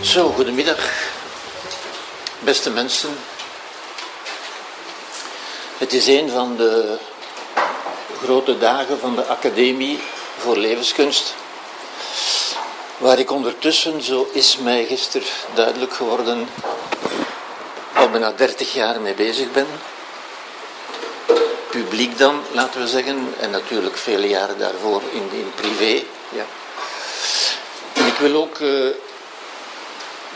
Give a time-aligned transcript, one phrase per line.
[0.00, 0.78] Zo, goedemiddag,
[2.38, 3.10] beste mensen.
[5.78, 6.98] Het is een van de
[8.22, 9.98] grote dagen van de Academie
[10.38, 11.34] voor Levenskunst,
[12.98, 16.48] waar ik ondertussen, zo is mij gisteren duidelijk geworden,
[17.94, 19.66] al bijna 30 jaar mee bezig ben.
[21.90, 26.02] Publiek dan, laten we zeggen, en natuurlijk vele jaren daarvoor in, in privé.
[26.28, 26.44] Ja.
[27.92, 28.90] En ik wil ook uh,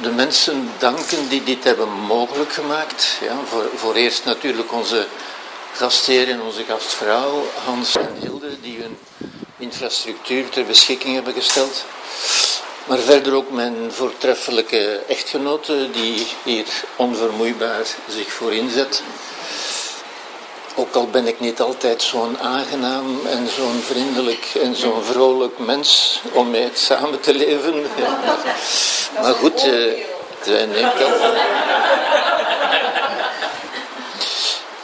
[0.03, 3.19] de mensen danken die dit hebben mogelijk gemaakt.
[3.21, 5.07] Ja, voor, voor eerst natuurlijk onze
[5.73, 8.99] gastheer en onze gastvrouw, Hans en Hilde, die hun
[9.59, 11.85] infrastructuur ter beschikking hebben gesteld.
[12.85, 16.67] Maar verder ook mijn voortreffelijke echtgenote, die hier
[16.97, 19.03] onvermoeibaar zich voor inzet.
[20.77, 26.21] Ook al ben ik niet altijd zo'n aangenaam en zo'n vriendelijk en zo'n vrolijk mens
[26.33, 27.75] om mee samen te leven.
[29.23, 29.93] Maar goed, uh,
[30.43, 31.33] zij neemt dat.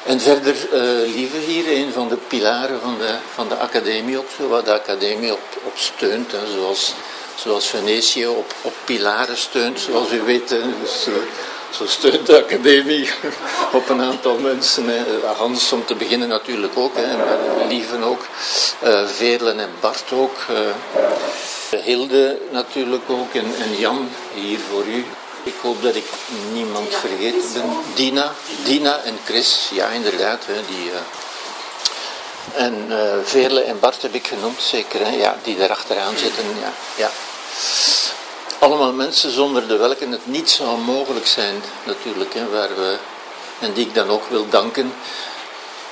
[0.06, 4.48] En verder, uh, Lieve hier, een van de pilaren van de, van de academie ook,
[4.48, 6.32] waar de academie op, op steunt.
[6.54, 6.92] Zoals,
[7.34, 10.54] zoals Venetië op, op pilaren steunt, zoals u weet.
[11.70, 13.10] Zo steunt de academie
[13.78, 14.88] op een aantal mensen.
[14.88, 15.04] Hè.
[15.36, 17.18] Hans om te beginnen natuurlijk ook, hè, en
[17.68, 18.26] Lieven ook.
[18.84, 20.36] Uh, en Bart ook.
[21.84, 25.04] Hilde natuurlijk ook en, en Jan hier voor u.
[25.42, 26.06] Ik hoop dat ik
[26.52, 27.78] niemand vergeten ben.
[27.94, 28.32] Dina,
[28.64, 30.46] Dina en Chris, ja inderdaad.
[30.46, 30.90] Hè, die.
[32.54, 32.86] En
[33.34, 35.06] uh, en Bart heb ik genoemd, zeker.
[35.06, 36.44] Hè, ja, die daar achteraan zitten.
[36.60, 37.10] Ja, ja.
[38.60, 42.34] Allemaal mensen zonder de welke het niet zou mogelijk zijn, natuurlijk.
[42.34, 42.96] Hè, waar we,
[43.58, 44.94] en die ik dan ook wil danken.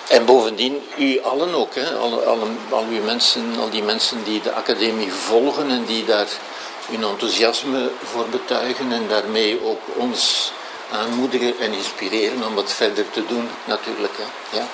[0.09, 4.41] En bovendien, u allen ook, hè, al, al, al uw mensen, al die mensen die
[4.41, 6.27] de academie volgen en die daar
[6.91, 10.53] hun enthousiasme voor betuigen en daarmee ook ons
[10.93, 14.15] aanmoedigen en inspireren om wat verder te doen, natuurlijk.
[14.17, 14.59] Hè.
[14.59, 14.67] Ja.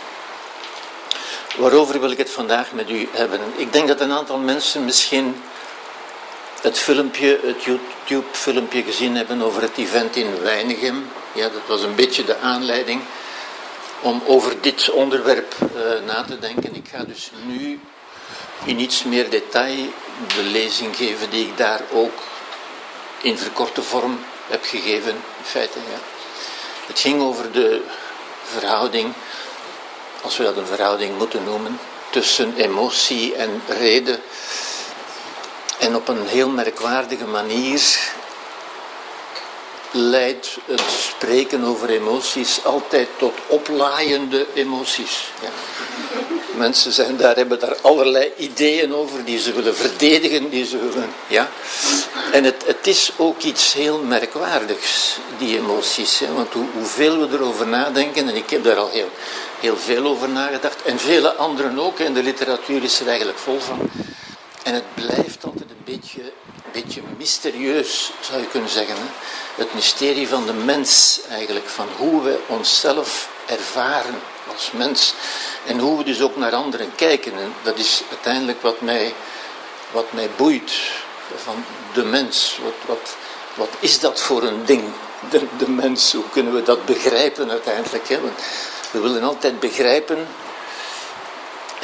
[1.57, 3.41] Waarover wil ik het vandaag met u hebben?
[3.57, 5.43] Ik denk dat een aantal mensen misschien
[6.65, 11.11] het filmpje, het YouTube-filmpje gezien hebben over het event in Weinigem.
[11.33, 13.03] Ja, dat was een beetje de aanleiding
[14.01, 16.75] om over dit onderwerp uh, na te denken.
[16.75, 17.81] Ik ga dus nu
[18.65, 19.89] in iets meer detail
[20.37, 22.19] de lezing geven die ik daar ook
[23.23, 25.79] in verkorte vorm heb gegeven, in feite.
[25.79, 25.99] Ja.
[26.87, 27.81] Het ging over de
[28.43, 29.13] verhouding,
[30.23, 31.79] als we dat een verhouding moeten noemen,
[32.11, 34.21] tussen emotie en reden.
[35.79, 38.13] En op een heel merkwaardige manier
[39.97, 45.31] leidt het spreken over emoties altijd tot oplaaiende emoties.
[45.43, 45.49] Ja.
[46.57, 51.13] Mensen zijn daar, hebben daar allerlei ideeën over die ze willen verdedigen, die ze willen.
[51.27, 51.49] Ja.
[52.33, 56.23] En het, het is ook iets heel merkwaardigs, die emoties.
[56.35, 59.11] Want hoe, hoeveel we erover nadenken, en ik heb daar al heel,
[59.61, 63.61] heel veel over nagedacht, en vele anderen ook, en de literatuur is er eigenlijk vol
[63.61, 63.91] van.
[64.65, 66.33] En het blijft altijd een beetje,
[66.73, 68.95] beetje mysterieus, zou je kunnen zeggen.
[68.95, 69.03] Hè?
[69.55, 74.21] Het mysterie van de mens eigenlijk, van hoe we onszelf ervaren
[74.53, 75.15] als mens.
[75.67, 77.33] En hoe we dus ook naar anderen kijken.
[77.33, 79.15] En dat is uiteindelijk wat mij,
[79.91, 80.73] wat mij boeit
[81.37, 82.59] van de mens.
[82.63, 83.17] Wat, wat,
[83.55, 84.83] wat is dat voor een ding,
[85.31, 86.13] de, de mens?
[86.13, 88.09] Hoe kunnen we dat begrijpen uiteindelijk?
[88.09, 88.21] Hè?
[88.91, 90.27] We willen altijd begrijpen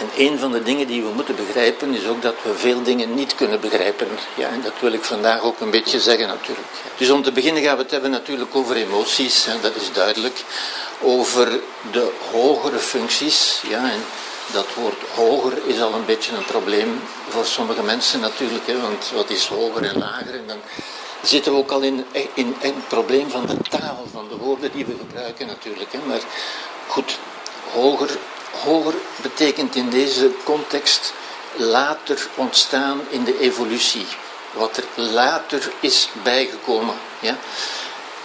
[0.01, 3.15] en een van de dingen die we moeten begrijpen is ook dat we veel dingen
[3.15, 4.09] niet kunnen begrijpen.
[4.35, 6.67] Ja, en dat wil ik vandaag ook een beetje zeggen natuurlijk.
[6.97, 10.45] Dus om te beginnen gaan we het hebben natuurlijk over emoties, hè, dat is duidelijk.
[11.03, 11.61] Over
[11.93, 13.63] de hogere functies.
[13.69, 14.05] Ja, en
[14.53, 18.67] dat woord hoger is al een beetje een probleem voor sommige mensen natuurlijk.
[18.67, 20.35] Hè, want wat is hoger en lager?
[20.35, 20.59] En dan
[21.23, 24.73] zitten we ook al in, in, in het probleem van de taal, van de woorden
[24.73, 25.93] die we gebruiken natuurlijk.
[25.93, 25.99] Hè.
[26.07, 26.21] Maar
[26.87, 27.19] goed,
[27.73, 28.11] hoger
[28.51, 31.13] Hoger betekent in deze context
[31.57, 34.07] later ontstaan in de evolutie.
[34.53, 36.95] Wat er later is bijgekomen.
[37.21, 37.37] Ja?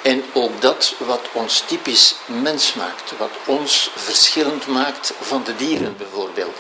[0.06, 5.98] En ook dat wat ons typisch mens maakt, wat ons verschillend maakt van de dieren
[5.98, 6.56] bijvoorbeeld.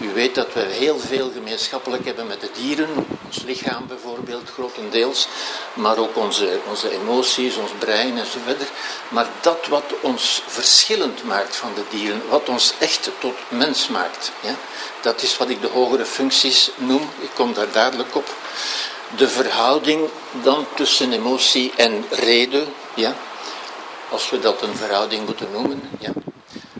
[0.00, 5.28] U weet dat we heel veel gemeenschappelijk hebben met de dieren, ons lichaam bijvoorbeeld grotendeels,
[5.72, 8.70] maar ook onze, onze emoties, ons brein enzovoort.
[9.08, 14.32] Maar dat wat ons verschillend maakt van de dieren, wat ons echt tot mens maakt,
[14.40, 14.54] ja,
[15.00, 17.10] dat is wat ik de hogere functies noem.
[17.20, 18.34] Ik kom daar dadelijk op
[19.16, 20.08] de verhouding
[20.42, 23.14] dan tussen emotie en reden, ja,
[24.08, 26.12] als we dat een verhouding moeten noemen, ja.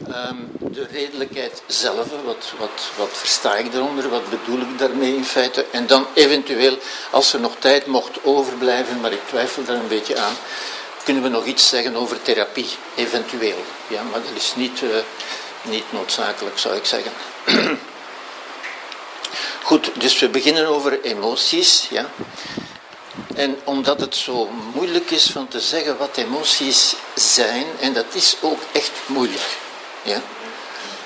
[0.09, 5.25] Ehm, de redelijkheid zelf, wat, wat, wat versta ik daaronder, wat bedoel ik daarmee in
[5.25, 5.67] feite.
[5.71, 6.79] En dan eventueel,
[7.11, 10.37] als er nog tijd mocht overblijven, maar ik twijfel daar een beetje aan,
[11.05, 13.65] kunnen we nog iets zeggen over therapie, eventueel.
[13.87, 14.91] Ja, maar dat is niet, uh,
[15.63, 17.13] niet noodzakelijk, zou ik zeggen.
[19.65, 21.87] Goed, dus we beginnen over emoties.
[21.91, 22.11] Ja.
[23.35, 28.37] En omdat het zo moeilijk is van te zeggen wat emoties zijn, en dat is
[28.41, 29.57] ook echt moeilijk.
[30.03, 30.21] Ja.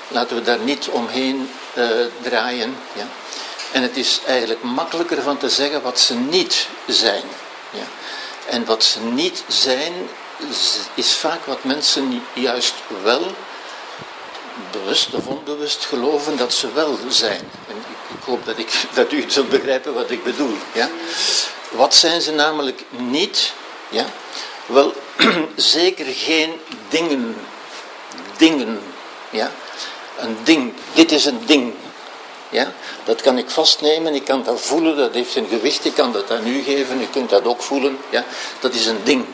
[0.07, 1.89] Laten we daar niet omheen uh,
[2.21, 2.75] draaien.
[2.93, 3.07] Ja.
[3.71, 7.23] En het is eigenlijk makkelijker van te zeggen wat ze niet zijn.
[7.71, 7.85] Ja.
[8.49, 9.93] En wat ze niet zijn,
[10.93, 12.73] is vaak wat mensen juist
[13.03, 13.31] wel,
[14.71, 17.49] bewust of onbewust, geloven dat ze wel zijn.
[18.19, 20.57] Ik, hoop dat, ik, dat u zult begrijpen wat ik bedoel.
[20.73, 20.89] Ja?
[21.69, 23.53] Wat zijn ze namelijk niet?
[23.89, 24.05] Ja?
[24.65, 24.93] Wel,
[25.55, 26.53] zeker geen
[26.89, 27.35] dingen.
[28.37, 28.81] Dingen.
[29.29, 29.51] Ja?
[30.17, 30.73] Een ding.
[30.93, 31.73] Dit is een ding.
[32.49, 32.73] Ja?
[33.03, 36.31] Dat kan ik vastnemen, ik kan dat voelen, dat heeft een gewicht, ik kan dat
[36.31, 37.97] aan u geven, u kunt dat ook voelen.
[38.09, 38.25] Ja?
[38.59, 39.25] Dat is een ding.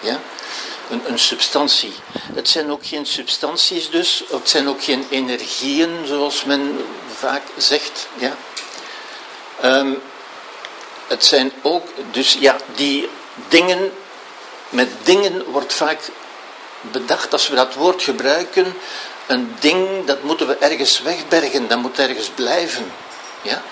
[0.00, 0.20] Ja?
[0.90, 1.92] Een, een substantie.
[2.34, 6.84] Het zijn ook geen substanties dus, het zijn ook geen energieën zoals men
[7.18, 8.08] vaak zegt.
[8.14, 8.36] Ja?
[9.60, 9.92] Ehm,
[11.06, 13.08] het zijn ook, dus ja, die
[13.48, 13.92] dingen,
[14.68, 15.98] met dingen wordt vaak
[16.80, 18.74] bedacht, als we dat woord gebruiken,
[19.26, 22.92] een ding, dat moeten we ergens wegbergen, dat moet ergens blijven.
[23.42, 23.62] Ja?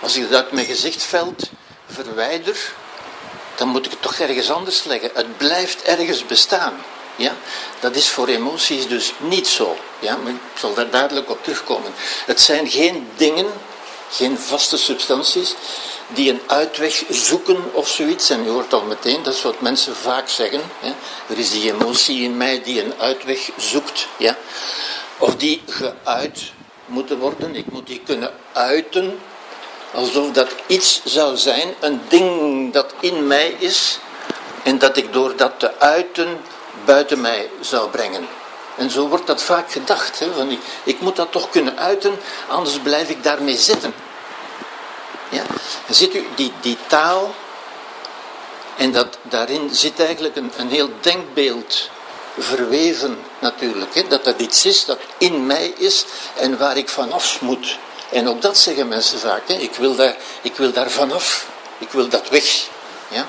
[0.00, 1.50] Als ik dat uit mijn gezichtveld
[1.86, 2.56] verwijder,
[3.54, 5.10] dan moet ik het toch ergens anders leggen.
[5.14, 6.84] Het blijft ergens bestaan.
[7.20, 7.36] Ja?
[7.80, 9.76] Dat is voor emoties dus niet zo.
[9.98, 10.16] Ja?
[10.16, 11.92] Maar ik zal daar dadelijk op terugkomen.
[12.26, 13.46] Het zijn geen dingen,
[14.10, 15.54] geen vaste substanties,
[16.08, 18.30] die een uitweg zoeken of zoiets.
[18.30, 20.60] En je hoort al meteen, dat is wat mensen vaak zeggen.
[21.26, 24.06] Er is die emotie in mij die een uitweg zoekt.
[24.16, 24.36] Ja?
[25.18, 26.52] Of die geuit
[26.86, 27.56] moeten worden.
[27.56, 29.18] Ik moet die kunnen uiten.
[29.94, 33.98] Alsof dat iets zou zijn, een ding dat in mij is.
[34.62, 36.40] En dat ik door dat te uiten
[36.84, 38.28] buiten mij zou brengen.
[38.76, 40.18] En zo wordt dat vaak gedacht.
[40.18, 42.18] Hè, van ik, moet dat toch kunnen uiten,
[42.48, 43.94] anders blijf ik daarmee zitten.
[45.28, 45.42] Ja?
[45.86, 47.34] En ziet u, die, die taal,
[48.76, 51.90] en dat, daarin zit eigenlijk een, een heel denkbeeld
[52.38, 53.94] verweven natuurlijk.
[53.94, 54.06] Hè?
[54.06, 56.04] Dat dat iets is dat in mij is
[56.36, 57.78] en waar ik vanaf moet.
[58.10, 59.48] En ook dat zeggen mensen vaak.
[59.48, 59.54] Hè?
[59.54, 61.46] Ik, wil daar, ik wil daar vanaf.
[61.78, 62.66] Ik wil dat weg.
[63.08, 63.26] Ja?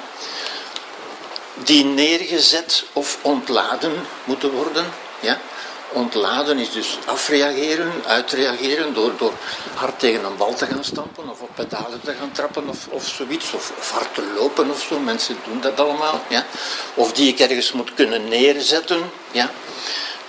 [1.63, 3.94] Die neergezet of ontladen
[4.24, 4.86] moeten worden.
[5.19, 5.40] Ja?
[5.94, 9.34] Ontladen is dus afreageren, uitreageren door, door
[9.74, 13.08] hard tegen een bal te gaan stampen of op pedalen te gaan trappen of, of
[13.08, 13.54] zoiets.
[13.54, 15.00] Of, hard te lopen of zo.
[15.00, 16.22] Mensen doen dat allemaal.
[16.28, 16.46] Ja?
[16.94, 19.12] Of die ik ergens moet kunnen neerzetten.
[19.31, 19.52] Ja?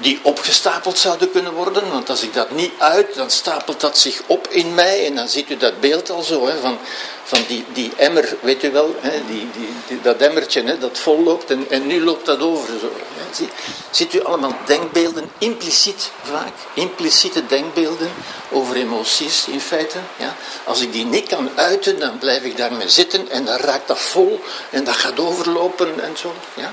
[0.03, 1.91] Die opgestapeld zouden kunnen worden.
[1.91, 5.07] Want als ik dat niet uit, dan stapelt dat zich op in mij.
[5.07, 6.79] En dan ziet u dat beeld al zo, hè, van,
[7.25, 9.49] van die, die emmer, weet u wel, hè, die,
[9.87, 12.79] die, dat emmertje hè, dat vol loopt en, en nu loopt dat over.
[12.81, 13.35] Zo, hè.
[13.35, 13.51] Ziet,
[13.91, 18.11] ziet u allemaal denkbeelden, impliciet vaak, impliciete denkbeelden
[18.51, 19.99] over emoties in feite.
[20.17, 20.37] Ja.
[20.65, 23.99] Als ik die niet kan uiten, dan blijf ik daarmee zitten en dan raakt dat
[23.99, 24.41] vol
[24.71, 26.35] en dat gaat overlopen en zo.
[26.55, 26.73] Ja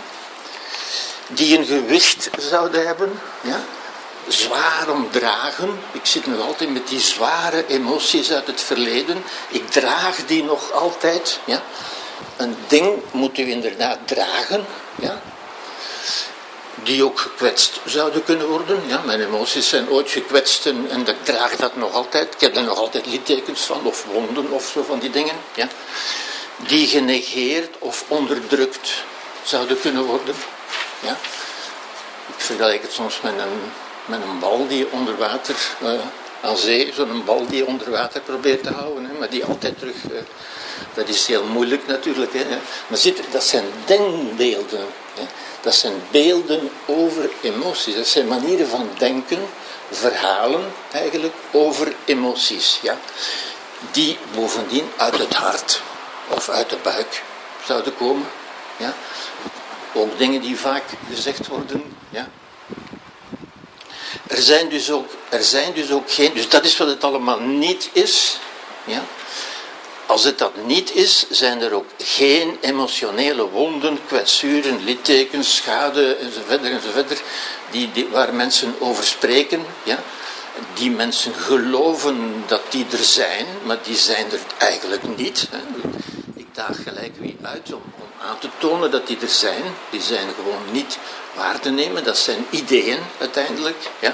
[1.29, 3.59] die een gewicht zouden hebben, ja?
[4.27, 5.79] zwaar omdragen.
[5.91, 9.23] Ik zit nog altijd met die zware emoties uit het verleden.
[9.49, 11.39] Ik draag die nog altijd.
[11.45, 11.63] Ja?
[12.37, 14.65] Een ding moet u inderdaad dragen,
[14.95, 15.21] ja?
[16.83, 18.81] die ook gekwetst zouden kunnen worden.
[18.87, 19.01] Ja?
[19.05, 22.33] Mijn emoties zijn ooit gekwetst en, en ik draag dat nog altijd.
[22.33, 25.35] Ik heb er nog altijd littekens van, of wonden of zo van die dingen.
[25.55, 25.67] Ja?
[26.57, 29.03] Die genegeerd of onderdrukt
[29.43, 30.35] zouden kunnen worden.
[30.99, 31.17] Ja?
[32.27, 33.71] Ik vergelijk het soms met een,
[34.05, 35.91] met een bal die onder water, uh,
[36.41, 39.95] aan zee, zo'n bal die onder water probeert te houden, hè, maar die altijd terug.
[40.11, 40.19] Uh,
[40.93, 42.33] dat is heel moeilijk natuurlijk.
[42.33, 42.45] Hè.
[42.87, 44.85] Maar zit, dat zijn denkbeelden.
[45.13, 45.23] Hè.
[45.61, 47.95] Dat zijn beelden over emoties.
[47.95, 49.39] Dat zijn manieren van denken,
[49.91, 52.79] verhalen eigenlijk over emoties.
[52.81, 52.97] Ja.
[53.91, 55.81] Die bovendien uit het hart
[56.27, 57.23] of uit de buik
[57.65, 58.27] zouden komen.
[58.77, 58.93] Ja.
[59.93, 61.83] Ook dingen die vaak gezegd worden.
[62.09, 62.29] Ja.
[64.27, 66.33] Er, zijn dus ook, er zijn dus ook geen.
[66.33, 68.37] Dus dat is wat het allemaal niet is.
[68.83, 69.03] Ja.
[70.05, 76.63] Als het dat niet is, zijn er ook geen emotionele wonden, kwetsuren, littekens, schade enzovoort,
[76.63, 77.21] enzovoort
[77.71, 79.65] die, die, waar mensen over spreken.
[79.83, 80.03] Ja?
[80.73, 85.47] Die mensen geloven dat die er zijn, maar die zijn er eigenlijk niet.
[85.51, 85.89] Hè?
[86.67, 87.81] Daag gelijk wie uit om,
[88.21, 89.63] aan te tonen dat die er zijn.
[89.89, 90.97] Die zijn gewoon niet
[91.35, 92.03] waar te nemen.
[92.03, 93.89] Dat zijn ideeën uiteindelijk.
[93.99, 94.13] Ja?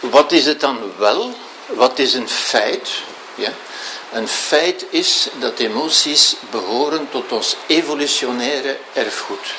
[0.00, 1.34] wat is het dan wel?
[1.66, 2.90] Wat is een feit?
[3.34, 3.50] Ja?
[4.12, 9.54] Een feit is dat emoties behoren tot ons evolutionaire erfgoed.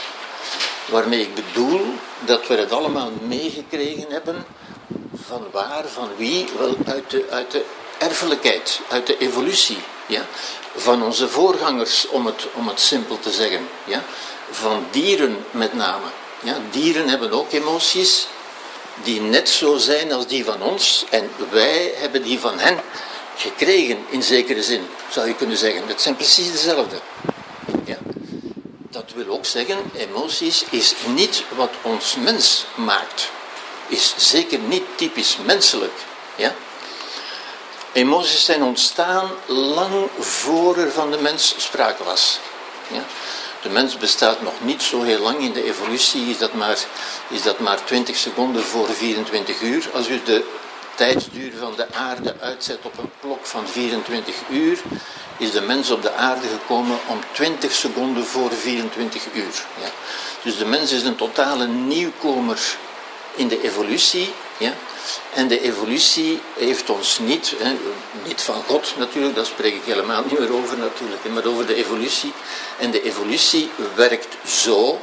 [0.85, 4.45] Waarmee ik bedoel dat we het allemaal meegekregen hebben.
[5.27, 6.49] Van waar, van wie?
[6.57, 7.65] Wel uit de, uit de
[7.97, 9.77] erfelijkheid, uit de evolutie.
[10.05, 10.25] Ja?
[10.75, 13.69] Van onze voorgangers, om het, om het simpel te zeggen.
[13.83, 14.03] Ja?
[14.51, 16.05] Van dieren met name.
[16.43, 16.57] Ja?
[16.71, 18.27] Dieren hebben ook emoties
[19.03, 21.05] die net zo zijn als die van ons.
[21.09, 22.79] En wij hebben die van hen
[23.35, 25.87] gekregen, in zekere zin, zou je kunnen zeggen.
[25.87, 26.99] Het zijn precies dezelfde.
[27.85, 27.97] Ja?
[28.89, 33.29] Dat wil ook zeggen, emoties is niet wat ons mens maakt.
[33.87, 35.93] Is zeker niet typisch menselijk.
[36.35, 36.55] Ja?
[37.97, 42.39] Emoties zijn ontstaan lang voor er van de mens sprake was.
[42.91, 43.03] Ja?
[43.61, 45.39] De mens bestaat nog niet zo heel lang.
[45.39, 46.77] In de evolutie is dat maar,
[47.27, 49.89] is dat maar 20 seconden voor 24 uur.
[49.93, 50.43] Als u de
[50.95, 54.79] tijdsduur van de aarde uitzet op een klok van 24 uur,
[55.37, 59.65] is de mens op de aarde gekomen om 20 seconden voor 24 uur.
[59.81, 59.89] Ja.
[60.43, 62.77] Dus de mens is een totale nieuwkomer
[63.37, 64.33] in de evolutie.
[64.57, 64.73] Ja.
[65.33, 67.75] En de evolutie heeft ons niet, hè,
[68.25, 71.75] niet van God natuurlijk, daar spreek ik helemaal niet meer over natuurlijk, maar over de
[71.75, 72.33] evolutie.
[72.77, 74.99] En de evolutie werkt zo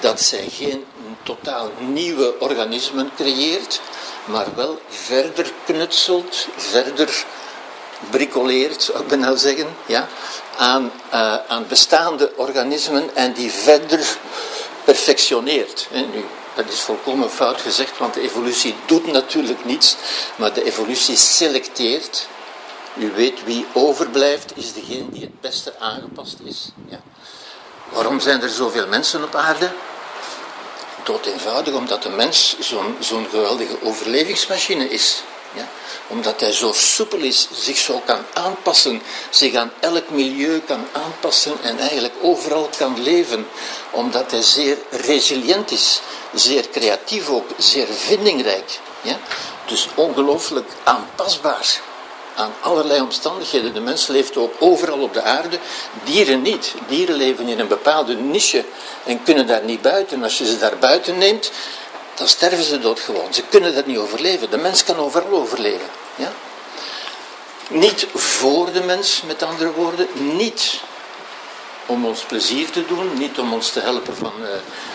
[0.00, 0.84] dat zij geen
[1.22, 3.80] totaal nieuwe organismen creëert,
[4.24, 7.24] maar wel verder knutselt, verder
[8.10, 10.08] bricoleert, zou ik bijna zeggen, ja,
[10.56, 14.16] aan, uh, aan bestaande organismen en die verder
[14.84, 15.86] perfectioneert.
[15.90, 16.00] Hè.
[16.00, 19.96] Nu, dat is volkomen fout gezegd, want de evolutie doet natuurlijk niets,
[20.36, 22.28] maar de evolutie selecteert.
[22.96, 26.68] U weet wie overblijft, is degene die het beste aangepast is.
[26.88, 27.00] Ja.
[27.88, 29.70] Waarom zijn er zoveel mensen op aarde?
[31.04, 35.22] Dood eenvoudig omdat de mens zo'n zo'n geweldige overlevingsmachine is.
[35.54, 35.68] Ja?
[36.06, 41.52] Omdat hij zo soepel is, zich zo kan aanpassen, zich aan elk milieu kan aanpassen
[41.62, 43.46] en eigenlijk overal kan leven.
[43.90, 46.00] Omdat hij zeer resilient is,
[46.34, 48.78] zeer creatief ook, zeer vindingrijk.
[49.00, 49.18] Ja?
[49.66, 51.80] Dus ongelooflijk aanpasbaar
[52.34, 53.74] aan allerlei omstandigheden.
[53.74, 55.58] De mens leeft ook overal op de aarde,
[56.04, 56.74] dieren niet.
[56.88, 58.64] Dieren leven in een bepaalde niche
[59.04, 60.22] en kunnen daar niet buiten.
[60.22, 61.50] Als je ze daar buiten neemt,
[62.14, 63.34] dan sterven ze dood gewoon.
[63.34, 64.50] Ze kunnen dat niet overleven.
[64.50, 65.88] De mens kan overal overleven.
[66.14, 66.32] Ja?
[67.68, 70.80] Niet voor de mens, met andere woorden, niet
[71.86, 74.48] om ons plezier te doen, niet om ons te helpen van uh,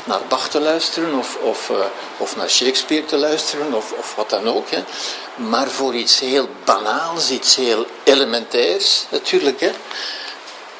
[0.03, 1.77] naar Bach te luisteren of, of, uh,
[2.17, 4.69] of naar Shakespeare te luisteren of, of wat dan ook.
[4.69, 4.83] Hè.
[5.35, 9.59] Maar voor iets heel banaals, iets heel elementairs natuurlijk.
[9.59, 9.71] Hè.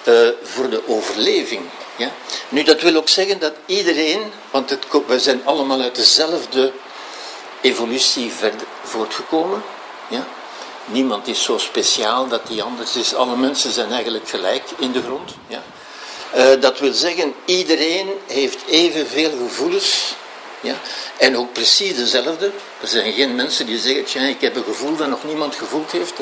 [0.04, 1.62] Uh, voor de overleving.
[1.98, 2.12] Ja.
[2.50, 6.72] Nu, dat wil ook zeggen dat iedereen, want het, we zijn allemaal uit dezelfde
[7.62, 8.32] evolutie
[8.84, 9.64] voortgekomen.
[10.10, 10.28] Ja.
[10.86, 13.16] Niemand is zo speciaal dat hij anders is.
[13.16, 15.32] Alle mensen zijn eigenlijk gelijk in de grond.
[15.48, 15.64] Ja.
[16.36, 20.16] Uh, dat wil zeggen, iedereen heeft evenveel gevoelens.
[20.62, 20.76] Ja?
[21.18, 22.52] En ook precies dezelfde.
[22.82, 26.14] Er zijn geen mensen die zeggen, ik heb een gevoel dat nog niemand gevoeld heeft.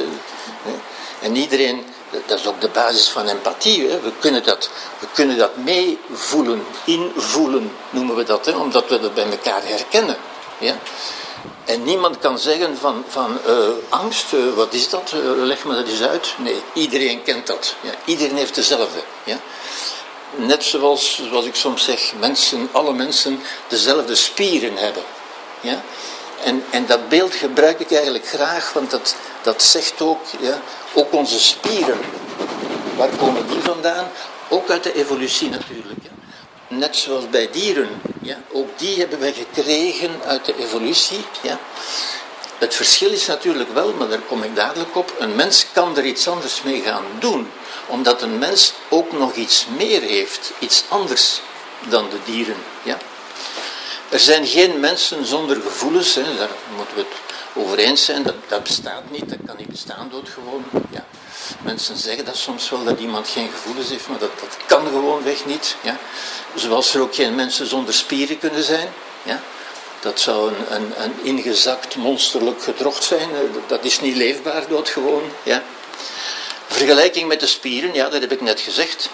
[1.21, 1.85] En iedereen,
[2.25, 3.89] dat is ook de basis van empathie.
[3.89, 3.99] Hè?
[3.99, 4.69] We, kunnen dat,
[4.99, 8.51] we kunnen dat meevoelen, invoelen noemen we dat, hè?
[8.51, 10.17] omdat we dat bij elkaar herkennen.
[10.57, 10.77] Ja?
[11.65, 15.13] En niemand kan zeggen van, van uh, angst, uh, wat is dat?
[15.15, 16.33] Uh, leg me dat eens uit.
[16.37, 17.75] Nee, iedereen kent dat.
[17.81, 17.91] Ja?
[18.05, 18.99] Iedereen heeft dezelfde.
[19.23, 19.39] Ja?
[20.35, 25.03] net zoals, zoals ik soms zeg, mensen, alle mensen dezelfde spieren hebben.
[25.61, 25.83] Ja?
[26.43, 30.61] En, en dat beeld gebruik ik eigenlijk graag, want dat, dat zegt ook, ja,
[30.95, 31.99] ook onze spieren.
[32.97, 34.07] Waar komen die vandaan?
[34.49, 35.99] Ook uit de evolutie natuurlijk.
[36.67, 38.01] Net zoals bij dieren.
[38.21, 38.37] Ja.
[38.51, 41.25] Ook die hebben wij gekregen uit de evolutie.
[41.41, 41.59] Ja.
[42.57, 46.05] Het verschil is natuurlijk wel, maar daar kom ik dadelijk op, een mens kan er
[46.05, 47.47] iets anders mee gaan doen
[47.87, 51.41] omdat een mens ook nog iets meer heeft, iets anders
[51.89, 52.57] dan de dieren.
[52.83, 52.97] Ja?
[54.09, 57.24] Er zijn geen mensen zonder gevoelens, hè, daar moeten we het
[57.55, 60.65] over eens zijn, dat, dat bestaat niet, dat kan niet bestaan doodgewoon.
[60.91, 61.05] Ja.
[61.63, 65.45] Mensen zeggen dat soms wel, dat iemand geen gevoelens heeft, maar dat, dat kan gewoonweg
[65.45, 65.75] niet.
[65.81, 65.97] Ja.
[66.55, 68.87] Zoals er ook geen mensen zonder spieren kunnen zijn.
[69.23, 69.41] Ja.
[69.99, 73.29] Dat zou een, een, een ingezakt, monsterlijk gedrocht zijn,
[73.67, 75.23] dat is niet leefbaar doodgewoon.
[75.43, 75.63] Ja.
[76.67, 79.09] Vergelijking met de spieren, ja, dat heb ik net gezegd.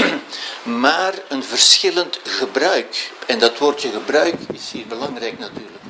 [0.62, 3.10] maar een verschillend gebruik.
[3.26, 5.82] En dat woordje gebruik is hier belangrijk natuurlijk.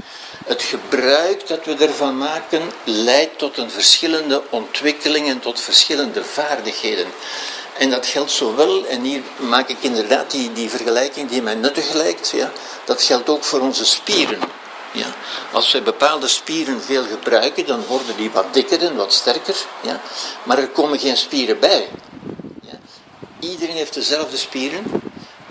[0.47, 7.07] Het gebruik dat we ervan maken leidt tot een verschillende ontwikkeling en tot verschillende vaardigheden.
[7.79, 11.93] En dat geldt zowel, en hier maak ik inderdaad die, die vergelijking die mij nuttig
[11.93, 12.53] lijkt, ja,
[12.85, 14.39] dat geldt ook voor onze spieren.
[14.93, 15.07] Ja.
[15.53, 19.57] Als we bepaalde spieren veel gebruiken, dan worden die wat dikker en wat sterker.
[19.83, 20.01] Ja?
[20.43, 21.89] Maar er komen geen spieren bij.
[22.63, 22.79] Ja?
[23.41, 24.85] Iedereen heeft dezelfde spieren.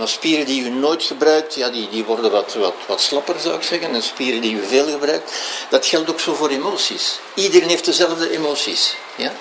[0.07, 3.63] Spieren die u nooit gebruikt, ja, die, die worden wat, wat, wat slapper zou ik
[3.63, 3.93] zeggen.
[3.93, 5.31] En spieren die u veel gebruikt,
[5.69, 7.19] dat geldt ook zo voor emoties.
[7.33, 8.95] Iedereen heeft dezelfde emoties.
[9.15, 9.31] Ja?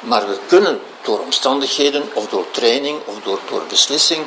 [0.00, 4.26] Maar we kunnen door omstandigheden of door training of door, door beslissing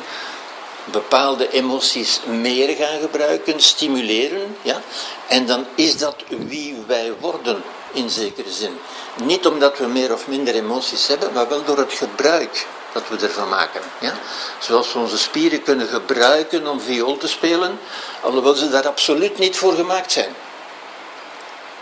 [0.84, 4.56] bepaalde emoties meer gaan gebruiken, stimuleren.
[4.62, 4.82] Ja?
[5.26, 8.78] En dan is dat wie wij worden in zekere zin.
[9.22, 13.26] Niet omdat we meer of minder emoties hebben, maar wel door het gebruik dat we
[13.26, 13.80] ervan maken.
[14.00, 14.14] Ja?
[14.58, 17.78] Zoals we onze spieren kunnen gebruiken om viool te spelen,
[18.22, 20.34] alhoewel ze daar absoluut niet voor gemaakt zijn.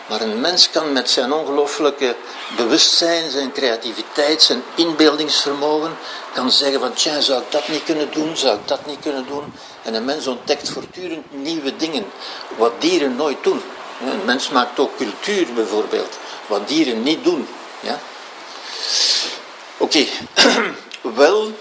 [0.07, 2.17] Maar een mens kan met zijn ongelooflijke
[2.57, 5.97] bewustzijn, zijn creativiteit, zijn inbeeldingsvermogen,
[6.33, 9.27] kan zeggen van tja, zou ik dat niet kunnen doen, zou ik dat niet kunnen
[9.27, 9.53] doen.
[9.83, 12.07] En een mens ontdekt voortdurend nieuwe dingen,
[12.57, 13.63] wat dieren nooit doen.
[14.01, 17.49] Een mens maakt ook cultuur bijvoorbeeld, wat dieren niet doen.
[17.81, 17.99] Ja?
[19.77, 20.07] Oké,
[21.23, 21.53] wel,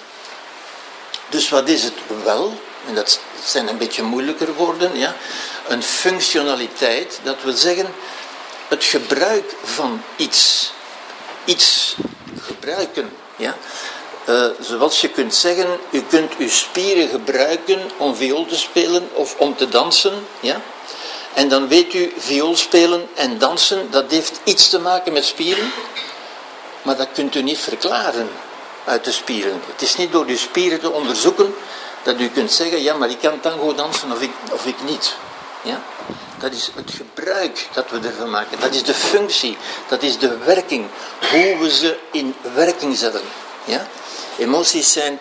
[1.30, 2.60] dus wat is het wel?
[2.88, 4.98] En dat zijn een beetje moeilijker woorden.
[4.98, 5.16] Ja?
[5.68, 7.94] Een functionaliteit, dat wil zeggen
[8.68, 10.72] het gebruik van iets.
[11.46, 11.96] Iets
[12.42, 13.14] gebruiken.
[13.36, 13.56] Ja?
[14.30, 19.36] Uh, zoals je kunt zeggen, u kunt uw spieren gebruiken om viool te spelen of
[19.38, 20.28] om te dansen.
[20.40, 20.62] Ja?
[21.36, 25.72] En dan weet u, viool spelen en dansen, dat heeft iets te maken met spieren.
[26.82, 28.30] Maar dat kunt u niet verklaren
[28.86, 29.62] uit de spieren.
[29.72, 31.56] Het is niet door uw spieren te onderzoeken
[32.04, 35.16] dat u kunt zeggen, ja, maar ik kan tango dansen of ik, of ik niet.
[35.62, 35.82] Ja?
[36.40, 38.60] Dat is het gebruik dat we ervan maken.
[38.60, 39.58] Dat is de functie.
[39.88, 40.88] Dat is de werking.
[41.32, 43.22] Hoe we ze in werking zetten.
[43.64, 43.88] Ja?
[44.38, 45.20] Emoties zijn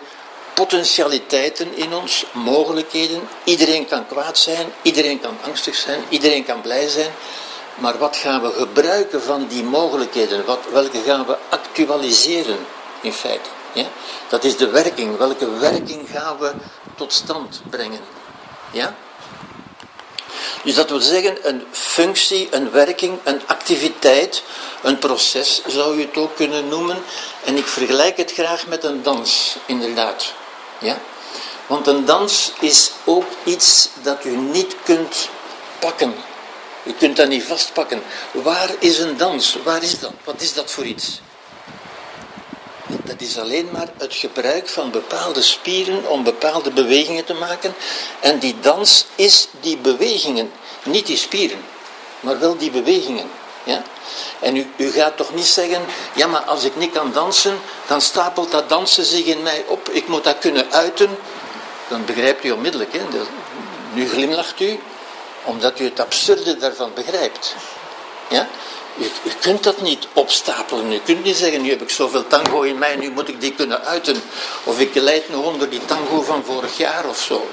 [0.55, 3.29] potentialiteiten in ons, mogelijkheden.
[3.43, 7.11] Iedereen kan kwaad zijn, iedereen kan angstig zijn, iedereen kan blij zijn.
[7.75, 10.45] Maar wat gaan we gebruiken van die mogelijkheden?
[10.45, 12.57] Wat, welke gaan we actualiseren
[13.01, 13.49] in feite?
[13.73, 13.85] Ja?
[14.29, 15.17] Dat is de werking.
[15.17, 16.53] Welke werking gaan we
[16.95, 18.01] tot stand brengen?
[18.71, 18.95] Ja?
[20.63, 24.43] Dus dat wil zeggen een functie, een werking, een activiteit,
[24.81, 27.03] een proces zou je het ook kunnen noemen.
[27.43, 30.33] En ik vergelijk het graag met een dans, inderdaad.
[30.79, 30.97] Ja?
[31.67, 35.29] Want een dans is ook iets dat u niet kunt
[35.79, 36.15] pakken.
[36.83, 38.03] U kunt dat niet vastpakken.
[38.31, 39.57] Waar is een dans?
[39.63, 40.11] Waar is dat?
[40.23, 41.21] Wat is dat voor iets?
[43.03, 47.75] Dat is alleen maar het gebruik van bepaalde spieren om bepaalde bewegingen te maken.
[48.19, 50.51] En die dans is die bewegingen,
[50.83, 51.59] niet die spieren,
[52.19, 53.29] maar wel die bewegingen.
[53.65, 53.83] Ja?
[54.39, 58.01] En u, u gaat toch niet zeggen, ja maar als ik niet kan dansen, dan
[58.01, 61.17] stapelt dat dansen zich in mij op, ik moet dat kunnen uiten.
[61.87, 63.01] Dan begrijpt u onmiddellijk, hè?
[63.93, 64.79] nu glimlacht u,
[65.43, 67.55] omdat u het absurde daarvan begrijpt.
[68.29, 68.47] Ja?
[68.97, 70.93] U, kunt dat niet opstapelen.
[70.93, 73.53] U kunt niet zeggen, nu heb ik zoveel tango in mij, nu moet ik die
[73.53, 74.21] kunnen uiten.
[74.63, 77.47] Of ik leid nog onder die tango van vorig jaar of zo.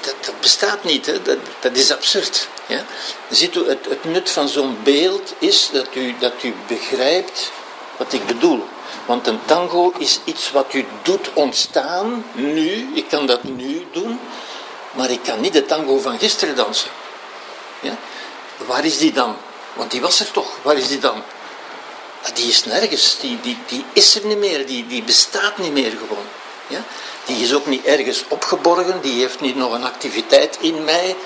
[0.00, 1.22] Dat, dat, bestaat niet, hè?
[1.22, 2.48] Dat, dat is absurd.
[2.66, 2.84] Ja?
[3.30, 7.50] Ziet u, het, het nut van zo'n beeld is dat u, dat u begrijpt
[7.96, 8.66] wat ik bedoel.
[9.06, 14.20] Want een tango is iets wat u doet ontstaan, nu, ik kan dat nu doen,
[14.92, 16.90] maar ik kan niet de tango van gisteren dansen.
[17.80, 17.96] Ja?
[18.56, 19.36] Waar is die dan?
[19.72, 20.50] Want die was er toch.
[20.62, 21.22] Waar is die dan?
[22.22, 23.18] Ah, die is nergens.
[23.20, 24.66] Die, die, die is er niet meer.
[24.66, 26.26] Die, die bestaat niet meer gewoon.
[26.70, 26.84] Ja?
[27.24, 29.00] Die is ook niet ergens opgeborgen.
[29.00, 31.16] Die heeft niet nog een activiteit in mij.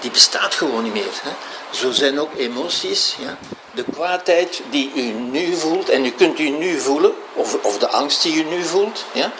[0.00, 1.20] Die bestaat gewoon niet meer.
[1.22, 1.30] Hè?
[1.70, 3.16] Zo zijn ook emoties.
[3.18, 3.38] Ja?
[3.72, 7.88] De kwaadheid die u nu voelt, en u kunt u nu voelen, of, of de
[7.88, 9.32] angst die u nu voelt, ja?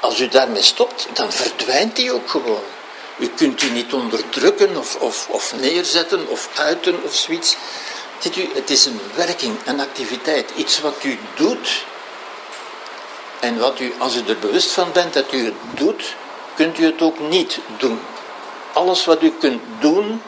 [0.00, 2.62] als u daarmee stopt, dan verdwijnt die ook gewoon.
[3.18, 7.56] U kunt die niet onderdrukken of, of, of neerzetten of uiten of zoiets.
[8.18, 11.84] Ziet u, het is een werking, een activiteit, iets wat u doet.
[13.42, 16.14] En wat u, als u er bewust van bent dat u het doet,
[16.54, 18.00] kunt u het ook niet doen.
[18.72, 20.22] Alles wat u kunt doen,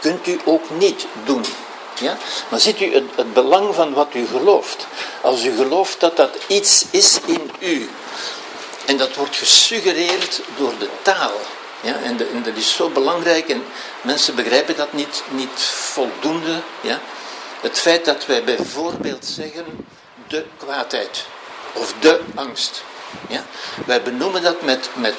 [0.00, 1.44] kunt u ook niet doen.
[2.00, 2.16] Ja?
[2.48, 4.86] Maar ziet u het, belang van wat u gelooft?
[5.20, 7.90] Als u gelooft dat dat iets is in u,
[8.86, 11.32] en dat wordt gesuggereerd door de taal.
[11.80, 13.64] Ja, en, en, dat is zo belangrijk en
[14.00, 16.60] mensen begrijpen dat niet, niet voldoende.
[16.80, 17.00] Ja.
[17.60, 19.86] Het feit dat wij bijvoorbeeld zeggen
[20.28, 21.24] de kwaadheid
[21.72, 22.82] of de angst.
[23.28, 23.44] Ja.
[23.86, 25.14] Wij benoemen dat met, met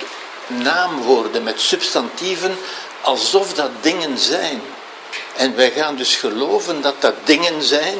[0.47, 2.57] naamwoorden, met substantieven,
[3.01, 4.61] alsof dat dingen zijn.
[5.35, 7.95] En wij gaan dus geloven dat dat dingen zijn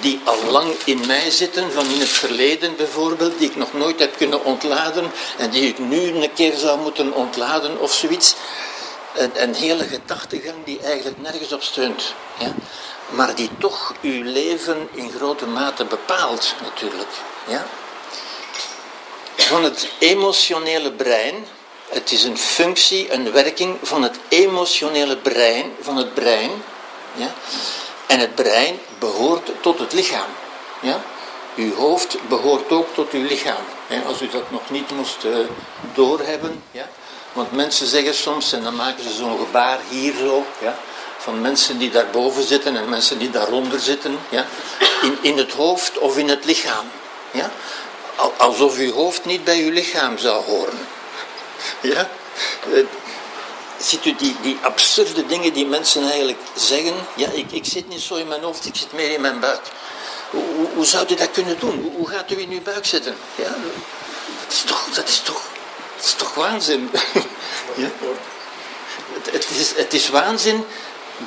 [0.00, 3.98] die al lang in mij zitten, van in het verleden bijvoorbeeld, die ik nog nooit
[3.98, 8.34] heb kunnen ontladen en die ik nu een keer zou moeten ontladen of zoiets.
[9.14, 12.14] een, een hele gedachtegang die eigenlijk nergens op steunt.
[12.38, 12.54] Ja?
[13.08, 17.10] Maar die toch uw leven in grote mate bepaalt, natuurlijk.
[17.48, 17.66] Ja?
[19.36, 21.46] Van het emotionele brein,
[21.88, 26.50] het is een functie, een werking van het emotionele brein, van het brein.
[27.14, 27.32] Ja?
[28.06, 30.28] En het brein behoort tot het lichaam.
[30.80, 31.00] Ja?
[31.56, 33.64] Uw hoofd behoort ook tot uw lichaam.
[34.06, 35.36] Als u dat nog niet moest uh,
[35.94, 36.62] doorhebben.
[36.70, 36.88] Ja?
[37.32, 40.78] Want mensen zeggen soms, en dan maken ze zo'n gebaar hier zo, ja?
[41.18, 44.18] van mensen die daarboven zitten en mensen die daaronder zitten.
[44.28, 44.46] Ja?
[45.02, 46.86] In, in het hoofd of in het lichaam.
[47.30, 47.50] Ja?
[48.36, 50.78] Alsof uw hoofd niet bij uw lichaam zou horen.
[51.80, 52.08] Ja?
[52.72, 52.84] Eh,
[53.78, 56.94] ziet u die, die absurde dingen die mensen eigenlijk zeggen?
[57.16, 59.60] Ja, ik, ik zit niet zo in mijn hoofd, ik zit meer in mijn buik.
[60.30, 61.80] Hoe, hoe, zou u dat kunnen doen?
[61.82, 63.16] Hoe, hoe, gaat u in uw buik zitten?
[63.34, 63.54] Ja,
[64.44, 65.42] dat is toch, dat is toch,
[65.96, 66.90] dat is toch waanzin?
[67.76, 67.88] ja?
[69.12, 70.64] het, het, is, het is waanzin,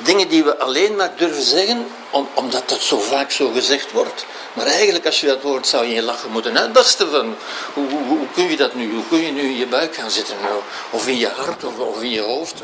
[0.02, 4.24] dingen die we alleen maar durven zeggen, om, omdat dat zo vaak zo gezegd wordt.
[4.52, 7.34] Maar eigenlijk, als je dat hoort, zou je lachen moeten uitbarsten van
[7.72, 8.92] hoe, hoe, hoe, kun je dat nu?
[8.92, 10.36] Hoe kun je nu in je buik gaan zitten?
[10.90, 12.54] Of in je hart of, of in je hoofd?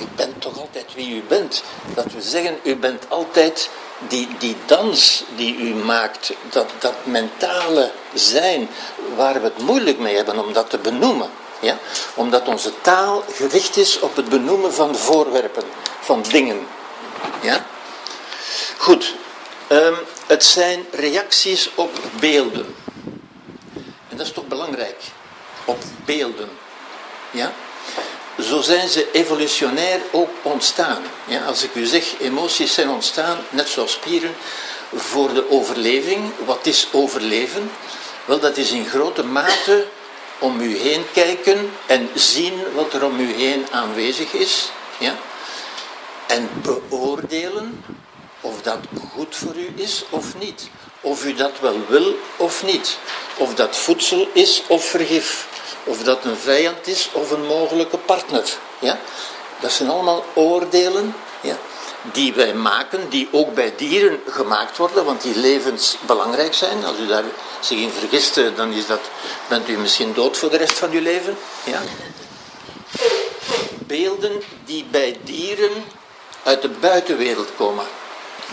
[0.00, 1.62] U bent toch altijd wie u bent.
[1.94, 3.70] Dat we zeggen, u bent altijd
[4.08, 8.68] die, die dans die u maakt, dat, dat mentale zijn,
[9.16, 11.30] waar we het moeilijk mee hebben om dat te benoemen.
[11.64, 11.78] Ja?
[12.14, 15.64] Omdat onze taal gericht is op het benoemen van voorwerpen,
[16.00, 16.66] van dingen.
[17.40, 17.66] Ja?
[18.76, 19.14] Goed,
[19.68, 19.96] um,
[20.26, 22.74] het zijn reacties op beelden.
[24.08, 25.02] En dat is toch belangrijk,
[25.64, 26.48] op beelden.
[27.30, 27.52] Ja?
[28.40, 31.02] Zo zijn ze evolutionair ook ontstaan.
[31.24, 34.34] Ja, als ik u zeg, emoties zijn ontstaan, net zoals spieren,
[34.94, 36.30] voor de overleving.
[36.44, 37.70] Wat is overleven?
[38.24, 39.86] Wel, dat is in grote mate
[40.44, 44.70] om u heen kijken en zien wat er om u heen aanwezig is.
[44.98, 45.14] Ja?
[46.26, 47.84] En beoordelen
[48.40, 48.78] of dat
[49.12, 50.68] goed voor u is of niet.
[51.00, 52.98] Of u dat wel wil of niet.
[53.36, 55.46] Of dat voedsel is of vergif.
[55.84, 58.44] Of dat een vijand is of een mogelijke partner.
[58.78, 58.98] Ja?
[59.60, 61.56] Dat zijn allemaal oordelen ja,
[62.12, 66.84] die wij maken, die ook bij dieren gemaakt worden, want die levens belangrijk zijn.
[66.84, 67.24] Als u daar
[67.60, 69.00] zich in vergist, eh, dan is dat,
[69.48, 71.36] bent u misschien dood voor de rest van uw leven.
[71.64, 71.80] Ja?
[73.86, 75.84] Beelden die bij dieren
[76.42, 77.84] uit de buitenwereld komen.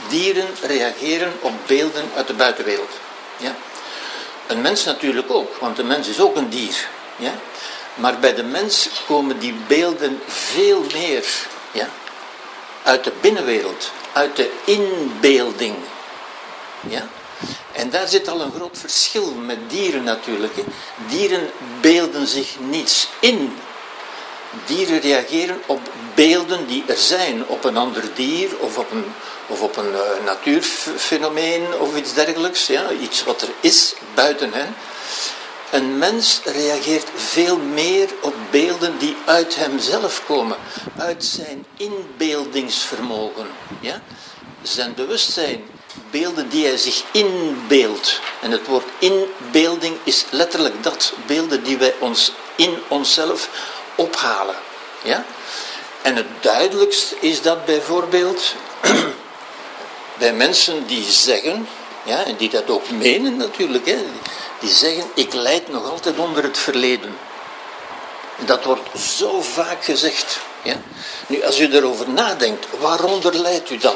[0.10, 2.92] Dieren reageren op beelden uit de buitenwereld.
[3.38, 3.56] Ja?
[4.48, 6.88] Een mens natuurlijk ook, want een mens is ook een dier.
[7.16, 7.34] Ja?
[7.96, 11.26] Maar bij de mens komen die beelden veel meer
[11.72, 11.90] ja?
[12.84, 15.76] Uit de binnenwereld, uit de inbeelding.
[16.90, 17.08] Ja?
[17.72, 20.54] En daar zit al een groot verschil met dieren natuurlijk.
[21.10, 23.58] Dieren beelden zich niets in.
[24.66, 25.80] Dieren reageren op
[26.16, 29.06] beelden die er zijn, op een ander dier of op een,
[29.48, 32.68] of op een uh, natuurfenomeen of iets dergelijks.
[32.68, 34.76] Ja, iets wat er is buiten hen.
[35.72, 40.58] Een mens reageert veel meer op beelden die uit hemzelf komen,
[40.98, 43.48] uit zijn inbeeldingsvermogen.
[43.80, 44.02] Ja?
[44.62, 45.64] Zijn bewustzijn,
[46.10, 48.20] beelden die hij zich inbeeldt.
[48.42, 53.50] En het woord inbeelding is letterlijk dat, beelden die wij ons in onszelf
[53.96, 54.56] ophalen.
[55.04, 55.26] Ja?
[56.02, 58.56] En het duidelijkst is dat bijvoorbeeld
[60.20, 61.68] bij mensen die zeggen,
[62.04, 63.98] ja, en die dat ook menen natuurlijk, hè,
[64.62, 67.18] die zeggen, ik leid nog altijd onder het verleden.
[68.46, 70.40] Dat wordt zo vaak gezegd.
[70.64, 70.82] Ja?
[71.28, 73.96] Nu, als u erover nadenkt, waaronder leidt u dan?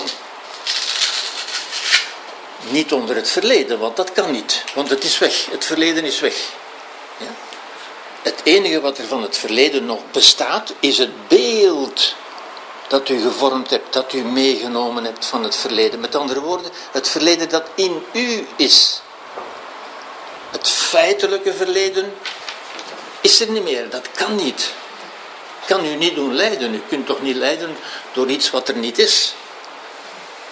[2.69, 4.63] Niet onder het verleden, want dat kan niet.
[4.73, 5.45] Want het is weg.
[5.51, 6.35] Het verleden is weg.
[7.17, 7.33] Ja?
[8.21, 12.15] Het enige wat er van het verleden nog bestaat, is het beeld
[12.87, 15.99] dat u gevormd hebt, dat u meegenomen hebt van het verleden.
[15.99, 19.01] Met andere woorden, het verleden dat in u is.
[20.55, 22.13] Het feitelijke verleden
[23.21, 23.89] is er niet meer.
[23.89, 24.73] Dat kan niet.
[25.65, 26.73] Kan u niet doen lijden.
[26.73, 27.77] U kunt toch niet lijden
[28.13, 29.33] door iets wat er niet is.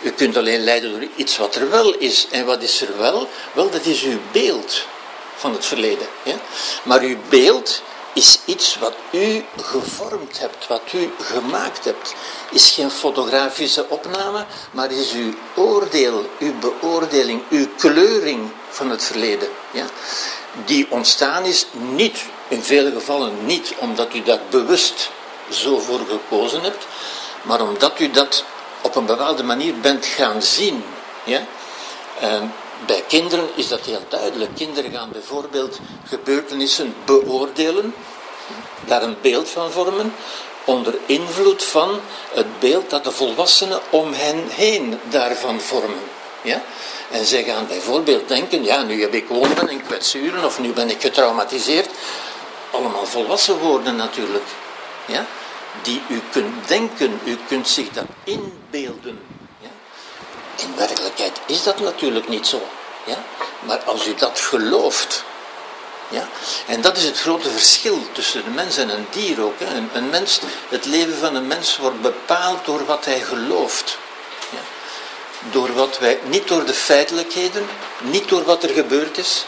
[0.02, 2.28] U kunt alleen lijden door iets wat er wel is.
[2.32, 3.30] En wat is er wel?
[3.54, 4.86] Wel, dat is uw beeld
[5.36, 6.08] van het verleden.
[6.84, 7.82] Maar uw beeld
[8.13, 12.13] is iets wat u gevormd hebt, wat u gemaakt hebt.
[12.52, 19.50] Is geen fotografische opname, maar is uw oordeel, uw beoordeling, uw kleuring van het verleden.
[19.72, 19.86] Ja?
[20.66, 25.10] Die ontstaan is niet, in vele gevallen niet omdat u daar bewust
[25.50, 26.88] zo voor gekozen hebt,
[27.42, 28.44] maar omdat u dat
[28.82, 30.84] op een bepaalde manier bent gaan zien.
[31.24, 31.46] Ja?
[32.20, 32.46] Ehm,
[32.86, 34.56] bij kinderen is dat heel duidelijk.
[34.56, 37.96] Kinderen gaan bijvoorbeeld gebeurtenissen beoordelen,
[38.86, 40.14] daar een beeld van vormen,
[40.66, 42.00] onder invloed van
[42.34, 46.04] het beeld dat de volwassenen om hen heen daarvan vormen.
[46.42, 46.62] Ja?
[47.13, 50.89] En zij gaan bijvoorbeeld denken, ja, nu heb ik wonden en kwetsuren of nu ben
[50.89, 51.89] ik getraumatiseerd.
[52.71, 54.43] Allemaal volwassen woorden natuurlijk.
[55.06, 55.26] Ja?
[55.82, 59.19] Die u kunt denken, u kunt zich dat inbeelden.
[59.60, 59.69] Ja?
[60.56, 62.62] In werkelijkheid is dat natuurlijk niet zo.
[63.06, 63.23] Ja?
[63.60, 65.23] Maar als u dat gelooft,
[66.10, 66.28] ja?
[66.67, 69.60] En dat is het grote verschil tussen een mens en een dier ook.
[69.60, 69.76] Hè.
[69.76, 73.97] Een, een, mens, het leven van een mens wordt bepaald door wat hij gelooft.
[75.51, 77.65] Door wat wij, niet door de feitelijkheden,
[78.01, 79.45] niet door wat er gebeurd is,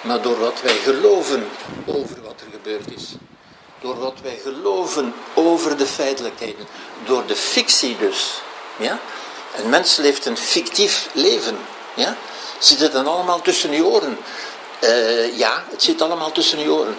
[0.00, 1.48] maar door wat wij geloven
[1.86, 3.14] over wat er gebeurd is.
[3.80, 6.66] Door wat wij geloven over de feitelijkheden.
[7.04, 8.40] Door de fictie dus.
[8.76, 8.98] Ja?
[9.56, 11.58] Een mens leeft een fictief leven.
[11.94, 12.16] Ja?
[12.58, 14.18] Zit het dan allemaal tussen je oren?
[14.80, 16.96] Uh, ja, het zit allemaal tussen je oren.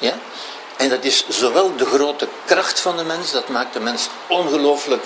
[0.00, 0.14] Ja?
[0.76, 5.04] En dat is zowel de grote kracht van de mens, dat maakt de mens ongelooflijk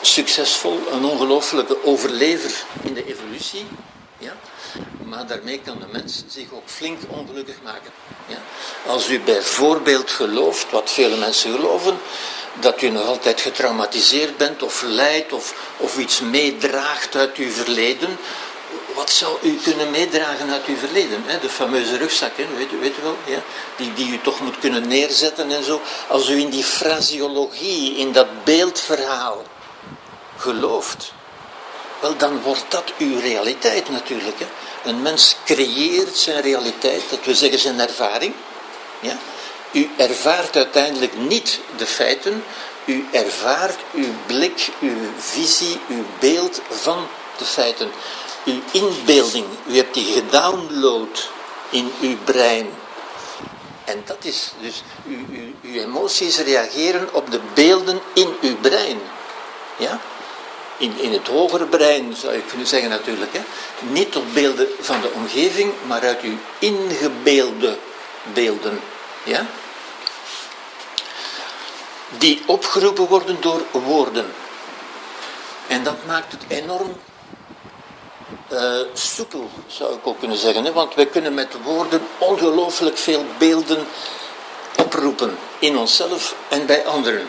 [0.00, 3.66] succesvol, een ongelooflijke overlever in de evolutie.
[4.18, 4.36] Ja?
[5.04, 7.90] Maar daarmee kan de mens zich ook flink ongelukkig maken.
[8.26, 8.38] Ja?
[8.86, 11.98] Als u bijvoorbeeld gelooft, wat vele mensen geloven,
[12.60, 18.18] dat u nog altijd getraumatiseerd bent of lijdt of, of iets meedraagt uit uw verleden,
[18.94, 21.22] wat zou u kunnen meedragen uit uw verleden?
[21.26, 21.38] Hè?
[21.38, 22.44] De fameuze rugzak, hè?
[22.56, 23.16] Weet, weet u wel?
[23.26, 23.42] Ja?
[23.76, 25.80] Die, die u toch moet kunnen neerzetten en zo.
[26.08, 29.44] Als u in die fraseologie, in dat beeldverhaal
[30.38, 31.12] gelooft,
[32.00, 34.38] wel dan wordt dat uw realiteit natuurlijk.
[34.38, 34.46] Hè?
[34.90, 38.34] Een mens creëert zijn realiteit, dat wil zeggen zijn ervaring.
[39.00, 39.18] Ja?
[39.72, 42.44] U ervaart uiteindelijk niet de feiten,
[42.84, 47.06] u ervaart uw blik, uw visie, uw beeld van
[47.38, 47.90] de feiten
[48.48, 51.30] uw inbeelding, u hebt die gedownload
[51.70, 52.66] in uw brein.
[53.84, 55.24] En dat is dus, uw,
[55.62, 58.98] uw emoties reageren op de beelden in uw brein.
[59.76, 60.00] Ja?
[60.78, 63.32] In, in het hogere brein zou je kunnen zeggen natuurlijk.
[63.32, 63.40] Hè?
[63.90, 67.76] Niet op beelden van de omgeving, maar uit uw ingebeelde
[68.32, 68.80] beelden.
[69.24, 69.46] Ja?
[72.18, 74.32] Die opgeroepen worden door woorden.
[75.66, 76.96] En dat maakt het enorm
[78.52, 80.64] uh, soepel, zou ik ook kunnen zeggen.
[80.64, 80.72] Hè?
[80.72, 83.86] Want wij kunnen met woorden ongelooflijk veel beelden
[84.76, 87.28] oproepen in onszelf en bij anderen.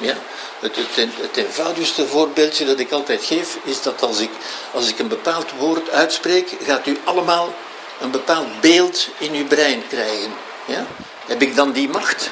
[0.00, 0.14] Ja?
[0.60, 4.30] Het, eenvoudigste voorbeeldje dat ik altijd geef is dat als ik,
[4.72, 7.54] als ik een bepaald woord uitspreek, gaat u allemaal
[8.00, 10.32] een bepaald beeld in uw brein krijgen.
[10.66, 10.86] Ja?
[11.26, 12.30] Heb ik dan die macht?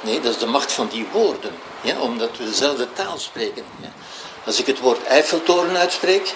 [0.00, 2.00] Nee, dat is de macht van die woorden, ja?
[2.00, 3.64] omdat we dezelfde taal spreken.
[3.80, 3.92] Ja?
[4.44, 6.34] Als ik het woord Eiffeltoren uitspreek,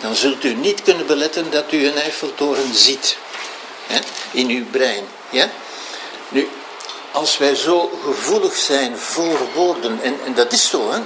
[0.00, 3.16] dan zult u niet kunnen beletten dat u een Eiffeltoren ziet.
[4.30, 5.04] In uw brein.
[5.30, 5.50] Ja?
[6.28, 6.48] Nu,
[7.12, 11.00] als wij zo gevoelig zijn voor woorden, en, dat is zo, hè,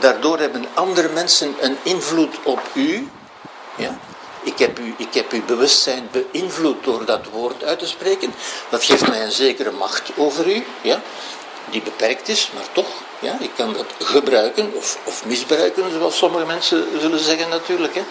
[0.00, 3.08] daardoor hebben andere mensen een invloed op u.
[3.76, 3.98] Ja?
[4.42, 8.34] Ik, heb u, ik heb uw bewustzijn beïnvloed door dat woord uit te spreken.
[8.68, 10.64] Dat geeft mij een zekere macht over u.
[10.80, 11.00] Ja?
[11.70, 12.86] die beperkt is, maar toch,
[13.18, 17.94] ja, ik kan dat gebruiken of, of misbruiken, zoals sommige mensen zullen zeggen natuurlijk.
[17.94, 18.02] Hè.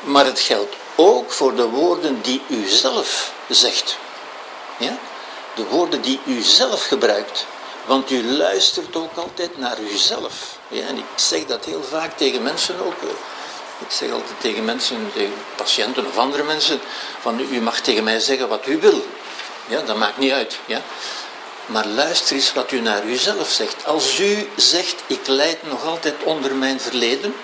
[0.00, 3.96] Maar het geldt ook voor de woorden die u zelf zegt.
[4.76, 4.98] Ja?
[5.58, 7.46] De woorden die u zelf gebruikt.
[7.86, 10.58] Want u luistert ook altijd naar uzelf.
[10.68, 13.02] Ja, en ik zeg dat heel vaak tegen mensen ook.
[13.78, 16.80] Ik zeg altijd tegen mensen, tegen patiënten of andere mensen,
[17.20, 19.06] van u mag tegen mij zeggen wat u wil.
[19.68, 20.58] Ja, dat maakt niet uit.
[20.66, 20.82] Ja.
[21.66, 23.86] Maar luister eens wat u naar uzelf zegt.
[23.86, 27.34] Als u zegt, ik leid nog altijd onder mijn verleden,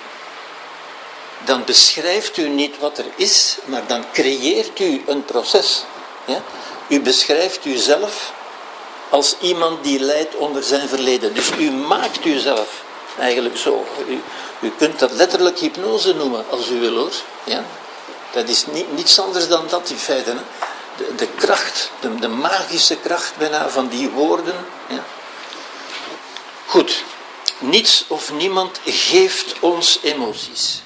[1.45, 5.85] dan beschrijft u niet wat er is, maar dan creëert u een proces.
[6.25, 6.43] Ja?
[6.89, 8.33] U beschrijft uzelf
[9.09, 11.35] als iemand die lijdt onder zijn verleden.
[11.35, 12.83] Dus u maakt uzelf
[13.19, 13.87] eigenlijk zo.
[14.09, 14.23] U,
[14.61, 17.13] u kunt dat letterlijk hypnose noemen, als u wil hoor.
[17.45, 17.65] Ja?
[18.33, 20.35] Dat is niets anders dan dat in feite.
[21.17, 24.67] De, kracht, de, de, magische kracht bijna van die woorden.
[24.89, 25.05] Ja.
[26.67, 27.03] Goed,
[27.59, 30.83] niets of niemand geeft ons emoties.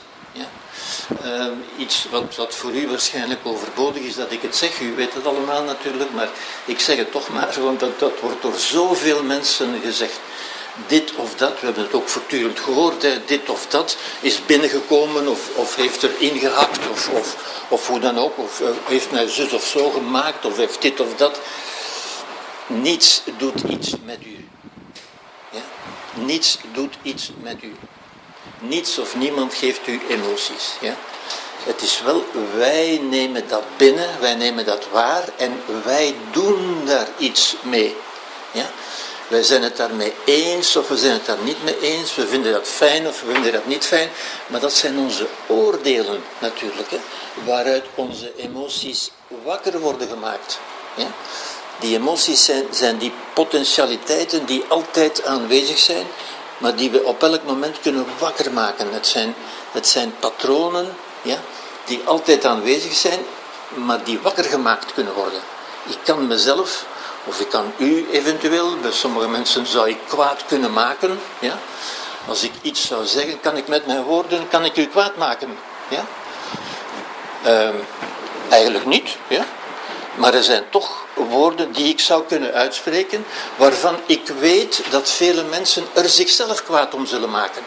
[1.25, 5.15] Uh, iets wat, wat voor u waarschijnlijk overbodig is dat ik het zeg, u weet
[5.15, 6.29] het allemaal natuurlijk, maar
[6.65, 10.21] ik zeg het toch maar, want dat, wordt door zoveel mensen gezegd
[10.87, 15.57] dit of dat, we hebben het ook voortdurend gehoord, dit of dat is binnengekomen of,
[15.57, 17.37] of heeft er ingehakt of, of,
[17.69, 21.01] of hoe dan ook, of uh, heeft mij zus of zo gemaakt of heeft dit
[21.01, 21.41] of dat.
[22.67, 24.49] Niets doet iets met u.
[25.51, 25.61] Ja?
[26.15, 27.75] Niets doet iets met u.
[28.61, 30.73] Niets of niemand geeft u emoties.
[30.81, 30.97] Ja?
[31.65, 32.25] Het is wel,
[32.57, 37.97] wij nemen dat binnen, wij nemen dat waar en wij doen daar iets mee.
[38.53, 38.71] Ja?
[39.29, 42.15] Wij zijn het daarmee eens of we zijn het daar niet mee eens.
[42.15, 44.09] We vinden dat fijn of we vinden dat niet fijn.
[44.47, 46.91] Maar dat zijn onze oordelen natuurlijk.
[46.91, 46.99] Hè,
[47.45, 49.11] waaruit onze emoties
[49.45, 50.59] wakker worden gemaakt.
[51.81, 56.07] Die emoties zijn die potentialiteiten die altijd aanwezig zijn,
[56.59, 58.93] maar die we op elk moment kunnen wakker maken.
[58.93, 59.35] Het zijn,
[59.73, 61.39] het zijn patronen ja,
[61.85, 63.21] die altijd aanwezig zijn,
[63.75, 65.41] maar die wakker gemaakt kunnen worden.
[65.89, 66.87] Ik kan mezelf
[67.25, 71.21] of ik kan u eventueel, bij sommige mensen zou ik kwaad kunnen maken.
[71.39, 71.59] Ja?
[72.29, 75.59] Als ik iets zou zeggen, kan ik met mijn woorden kan ik u kwaad maken.
[75.89, 76.05] Ja?
[77.43, 77.75] Ehm,
[78.49, 79.17] eigenlijk niet.
[79.29, 79.45] Ja?
[80.15, 83.25] Maar er zijn toch woorden die ik zou kunnen uitspreken,
[83.57, 87.63] waarvan ik weet dat vele mensen er zichzelf kwaad om zullen maken.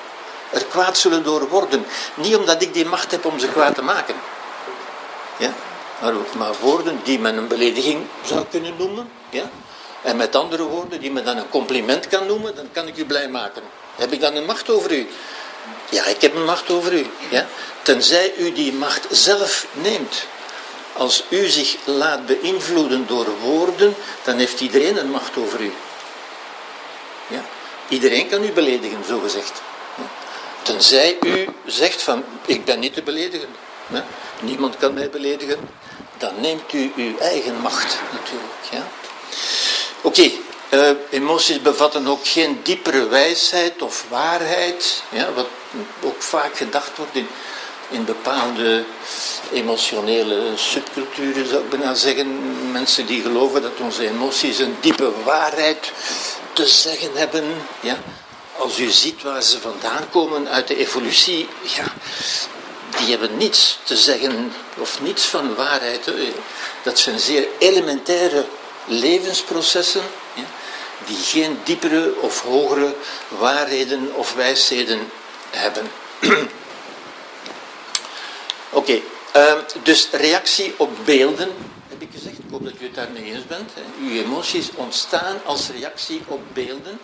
[0.49, 1.85] Er kwaad zullen door worden.
[2.13, 4.15] Niet omdat ik die macht heb om ze kwaad te maken.
[5.37, 5.53] Ja?
[6.37, 9.09] Maar, woorden die men een belediging zou kunnen noemen.
[9.29, 9.49] Ja?
[10.01, 13.05] En met andere woorden, die men dan een compliment kan noemen, dan kan ik u
[13.05, 13.61] blij maken.
[13.95, 15.07] Heb ik dan een macht over u?
[15.89, 17.05] Ja, ik heb een macht over u.
[17.29, 17.47] Ja?
[17.81, 20.25] Tenzij u die macht zelf neemt.
[20.93, 25.73] Als u zich laat beïnvloeden door woorden, dan heeft iedereen een macht over u.
[27.27, 27.41] Ja?
[27.88, 29.62] Iedereen kan u beledigen, zo gezegd.
[29.97, 30.04] Ja?
[30.62, 33.49] Tenzij u zegt van, ik ben niet te beledigen.
[33.88, 34.06] Ja?
[34.39, 35.69] Niemand kan mij beledigen.
[36.17, 38.54] Dan neemt u uw eigen macht natuurlijk.
[38.71, 38.88] Ja?
[40.01, 40.32] Oké,
[40.69, 45.04] eh, emoties bevatten ook geen diepere wijsheid of waarheid.
[45.10, 45.47] Ja, wat
[46.01, 47.27] ook vaak gedacht wordt in,
[47.91, 48.84] in bepaalde
[49.51, 52.71] emotionele subculturen, zou ik bijna zeggen.
[52.71, 55.91] Mensen die geloven dat onze emoties een diepe waarheid
[56.54, 57.43] te zeggen hebben.
[57.80, 57.97] Ja.
[58.58, 61.84] Als u ziet waar ze vandaan komen uit de evolutie, ja,
[62.97, 66.12] die hebben niets te zeggen of niets van waarheid.
[66.84, 68.45] Dat zijn zeer elementaire
[68.86, 70.01] levensprocessen
[70.34, 70.43] ja,
[71.06, 72.95] die geen diepere of hogere
[73.27, 75.12] waarheden of wijsheden
[75.49, 75.91] hebben.
[78.73, 78.99] Oké,
[79.31, 81.51] ehm, dus reactie op beelden,
[81.88, 82.38] heb ik gezegd.
[82.38, 83.71] Ik hoop dat u het daarmee eens bent.
[84.01, 86.99] Uw emoties ontstaan als reactie op beelden.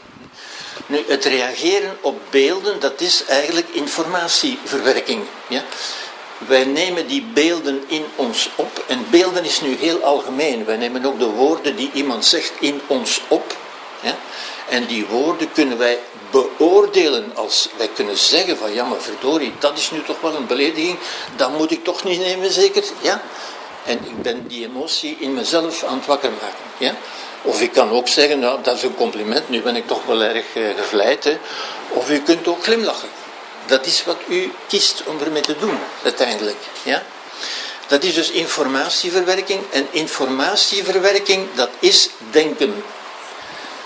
[0.86, 5.24] Nu, het reageren op beelden, dat is eigenlijk informatieverwerking.
[5.48, 5.64] Ja?
[6.38, 8.84] Wij nemen die beelden in ons op.
[8.88, 10.66] En beelden is nu heel algemeen.
[10.66, 13.56] Wij nemen ook de woorden die iemand zegt in ons op.
[14.70, 16.00] En die woorden kunnen wij
[16.32, 20.48] beoordelen als wij kunnen zeggen van ja maar verdorie, dat is nu toch wel een
[20.48, 20.98] belediging,
[21.36, 22.84] dat moet ik toch niet nemen zeker.
[23.02, 23.22] Ja?
[23.86, 26.66] En ik ben die emotie in mezelf aan het wakker maken.
[26.78, 26.96] Ja?
[27.42, 30.22] Of ik kan ook zeggen, nou, dat is een compliment, nu ben ik toch wel
[30.22, 31.24] erg uh, gevleid.
[31.24, 31.38] Hè?
[31.90, 33.10] Of u kunt ook glimlachen.
[33.66, 36.58] Dat is wat u kiest om ermee te doen, uiteindelijk.
[36.84, 37.04] Ja?
[37.88, 39.62] Dat is dus informatieverwerking.
[39.72, 42.84] En informatieverwerking, dat is denken.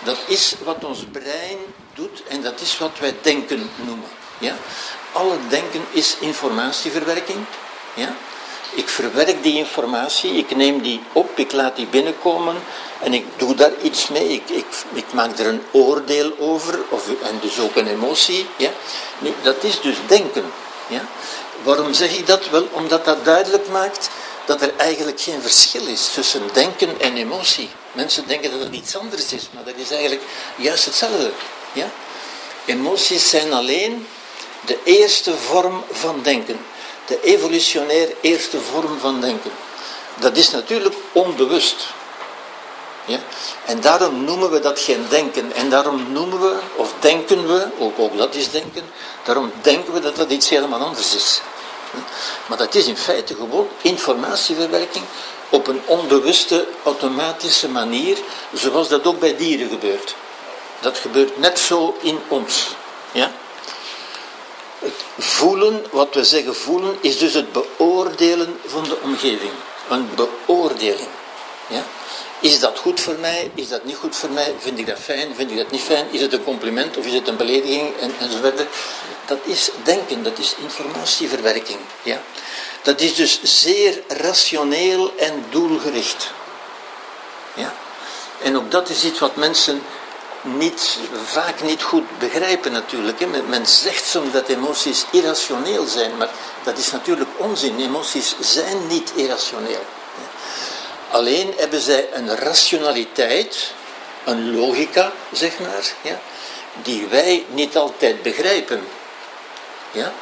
[0.03, 1.57] Dat is wat ons brein
[1.93, 4.09] doet en dat is wat wij denken noemen.
[4.37, 4.55] Ja?
[5.11, 7.45] Alle denken is informatieverwerking.
[7.93, 8.15] Ja?
[8.73, 12.55] Ik verwerk die informatie, ik neem die op, ik laat die binnenkomen
[12.99, 14.29] en ik doe daar iets mee.
[14.29, 18.47] Ik, ik, maak er een oordeel over, of, en dus ook een emotie.
[18.57, 18.69] Ja?
[19.41, 20.45] Dat is dus denken.
[20.87, 21.01] Ja?
[21.63, 22.49] Waarom zeg ik dat?
[22.49, 24.09] Wel, omdat dat duidelijk maakt
[24.45, 27.69] dat er eigenlijk geen verschil is tussen denken en emotie.
[27.91, 30.21] Mensen denken dat het iets anders is, maar dat is eigenlijk
[30.55, 31.31] juist hetzelfde.
[31.73, 31.89] Ja?
[32.65, 34.07] Emoties zijn alleen
[34.65, 36.59] de eerste vorm van denken
[37.11, 39.51] de evolutionair eerste vorm van denken.
[40.19, 41.87] Dat is natuurlijk onbewust.
[43.05, 43.19] Ja?
[43.65, 45.53] En daarom noemen we dat geen denken.
[45.53, 48.83] En daarom noemen we, of denken we, ook, ook dat is denken,
[49.23, 51.41] daarom denken we dat dat iets helemaal anders is.
[52.47, 55.05] Maar dat is in feite gewoon informatieverwerking
[55.49, 58.17] op een onbewuste, automatische manier,
[58.53, 60.15] zoals dat ook bij dieren gebeurt.
[60.81, 62.67] Dat gebeurt net zo in ons.
[63.11, 63.31] Ja?
[64.79, 69.51] Het voelen, wat we zeggen voelen, is dus het beoordelen van de omgeving.
[69.89, 71.09] Een beoordeling.
[71.67, 71.83] Ja?
[72.39, 73.51] Is dat goed voor mij?
[73.55, 74.53] Is dat niet goed voor mij?
[74.59, 75.35] Vind ik dat fijn?
[75.35, 76.07] Vind ik dat niet fijn?
[76.11, 77.97] Is het een compliment of is het een belediging?
[77.99, 78.65] En, enzovoort.
[79.25, 81.79] Dat is denken, dat is informatieverwerking.
[82.03, 82.21] Ja?
[82.81, 86.31] Dat is dus zeer rationeel en doelgericht.
[87.53, 87.73] Ja?
[88.41, 89.83] En ook dat is iets wat mensen
[90.41, 93.47] niet, vaak niet goed begrijpen natuurlijk.
[93.47, 96.29] Men zegt soms dat emoties irrationeel zijn, maar
[96.63, 97.79] dat is natuurlijk onzin.
[97.79, 99.85] Emoties zijn niet irrationeel.
[101.11, 103.73] Alleen hebben zij een rationaliteit,
[104.23, 106.19] een logica, zeg maar, ja,
[106.83, 108.87] die wij niet altijd begrijpen.
[109.91, 110.13] Ja?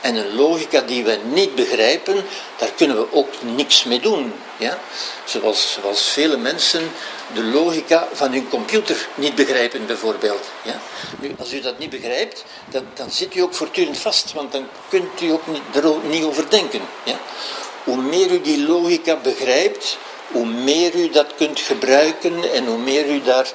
[0.00, 2.24] En een logica die we niet begrijpen,
[2.56, 4.32] daar kunnen we ook niks mee doen.
[4.56, 4.78] Ja?
[5.24, 6.90] Zoals, zoals vele mensen
[7.34, 10.46] de logica van hun computer niet begrijpen, bijvoorbeeld.
[10.62, 10.80] Ja?
[11.20, 14.68] Nu, als u dat niet begrijpt, dan, dan zit u ook voortdurend vast, want dan
[14.88, 16.80] kunt u ook niet, er ook niet over denken.
[17.04, 17.18] Ja?
[17.84, 19.98] Hoe meer u die logica begrijpt,
[20.32, 23.52] hoe meer u dat kunt gebruiken en hoe meer u daar,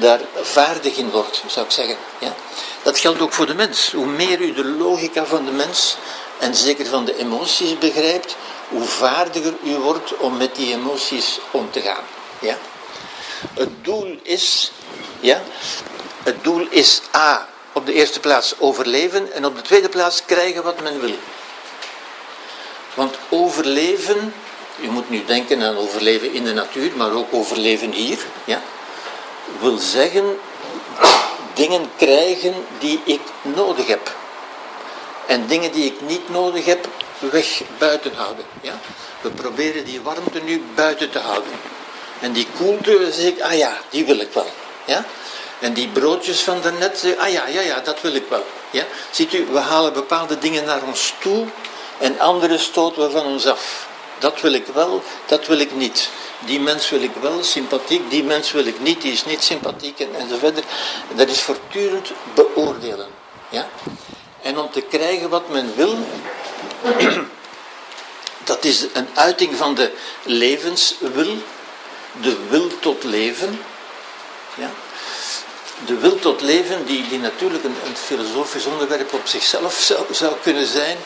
[0.00, 1.96] daar vaardig in wordt, zou ik zeggen.
[2.18, 2.34] Ja?
[2.82, 3.92] Dat geldt ook voor de mens.
[3.92, 5.96] Hoe meer u de logica van de mens
[6.38, 8.36] en zeker van de emoties begrijpt,
[8.68, 12.04] hoe vaardiger u wordt om met die emoties om te gaan.
[12.40, 12.58] Ja?
[13.54, 14.72] Het doel is,
[15.20, 15.42] ja,
[16.22, 20.62] het doel is A, op de eerste plaats overleven en op de tweede plaats krijgen
[20.62, 21.16] wat men wil.
[22.94, 24.34] Want overleven,
[24.80, 28.62] u moet nu denken aan overleven in de natuur, maar ook overleven hier, ja,
[29.60, 30.38] wil zeggen
[31.54, 34.12] dingen krijgen die ik nodig heb.
[35.26, 38.44] En dingen die ik niet nodig heb, weg buiten houden.
[38.60, 38.80] Ja?
[39.20, 41.52] We proberen die warmte nu buiten te houden.
[42.20, 44.50] En die koelte, zeg ik, ah ja, die wil ik wel.
[44.84, 45.04] Ja?
[45.58, 48.44] En die broodjes van daarnet, zeg ah ja, ja, ja, dat wil ik wel.
[48.70, 48.84] Ja?
[49.10, 51.46] Ziet u, we halen bepaalde dingen naar ons toe
[51.98, 53.86] en andere stoten we van ons af.
[54.24, 56.10] Dat wil ik wel, dat wil ik niet.
[56.46, 60.00] Die mens wil ik wel, sympathiek, die mens wil ik niet, die is niet sympathiek
[60.00, 60.62] en, enzovoort.
[61.14, 63.06] Dat is voortdurend beoordelen.
[63.48, 63.68] Ja?
[64.42, 65.96] En om te krijgen wat men wil,
[68.50, 71.36] dat is een uiting van de levenswil,
[72.20, 73.60] de wil tot leven.
[74.54, 74.70] Ja?
[75.86, 80.34] De wil tot leven, die, die natuurlijk een, een filosofisch onderwerp op zichzelf zou, zou
[80.42, 80.96] kunnen zijn,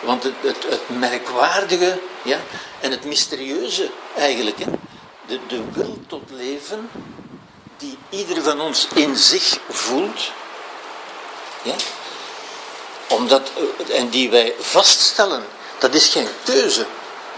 [0.00, 2.40] want het, het, het merkwaardige ja,
[2.80, 4.70] en het mysterieuze eigenlijk, hè,
[5.26, 6.90] de, de wil tot leven,
[7.76, 10.32] die ieder van ons in zich voelt,
[11.62, 11.74] ja,
[13.08, 13.50] omdat,
[13.88, 15.44] eh, en die wij vaststellen,
[15.78, 16.86] dat is geen keuze.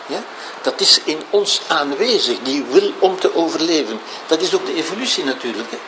[0.07, 0.23] Ja?
[0.63, 4.01] Dat is in ons aanwezig, die wil om te overleven.
[4.27, 5.71] Dat is ook de evolutie natuurlijk.
[5.71, 5.79] Hè?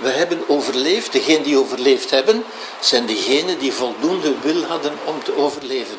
[0.00, 2.44] We hebben overleefd, degenen die overleefd hebben,
[2.80, 5.96] zijn degenen die voldoende wil hadden om te overleven.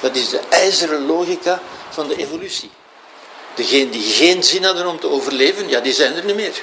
[0.00, 2.70] Dat is de ijzeren logica van de evolutie.
[3.54, 6.62] Degenen die geen zin hadden om te overleven, ja, die zijn er niet meer.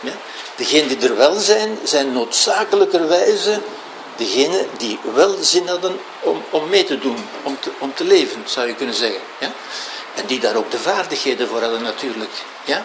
[0.00, 0.12] Ja?
[0.56, 3.60] Degenen die er wel zijn, zijn noodzakelijkerwijze
[4.16, 8.42] degenen die wel zin hadden om, om mee te doen, om te, om te leven,
[8.44, 9.20] zou je kunnen zeggen.
[9.38, 9.52] Ja?
[10.14, 12.30] En die daar ook de vaardigheden voor hadden natuurlijk.
[12.64, 12.84] Ja?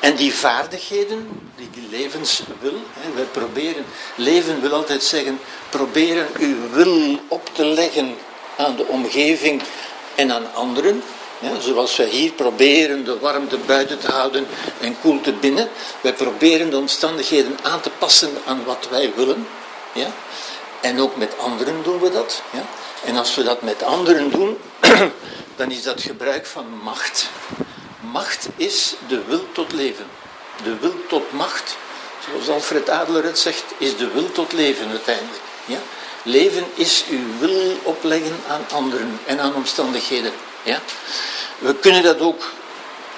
[0.00, 3.84] En die vaardigheden, die, levenswil, hè, wij proberen,
[4.14, 8.14] leven wil altijd zeggen, proberen uw wil op te leggen
[8.56, 9.62] aan de omgeving
[10.14, 11.02] en aan anderen.
[11.58, 14.46] Zoals wij hier proberen de warmte buiten te houden
[14.80, 15.68] en koelte binnen.
[16.00, 19.46] Wij proberen de omstandigheden aan te passen aan wat wij willen.
[19.92, 20.12] Ja?
[20.80, 22.42] En ook met anderen doen we dat.
[22.52, 22.64] Ja?
[23.04, 24.58] En als we dat met anderen doen,
[25.56, 27.28] dan is dat gebruik van macht.
[28.00, 30.06] Macht is de wil tot leven.
[30.62, 31.76] De wil tot macht,
[32.28, 35.40] zoals Alfred Adler het zegt, is de wil tot leven uiteindelijk.
[35.64, 35.78] Ja?
[36.22, 40.32] Leven is uw wil opleggen aan anderen en aan omstandigheden.
[40.62, 40.80] Ja?
[41.58, 42.42] We kunnen dat ook,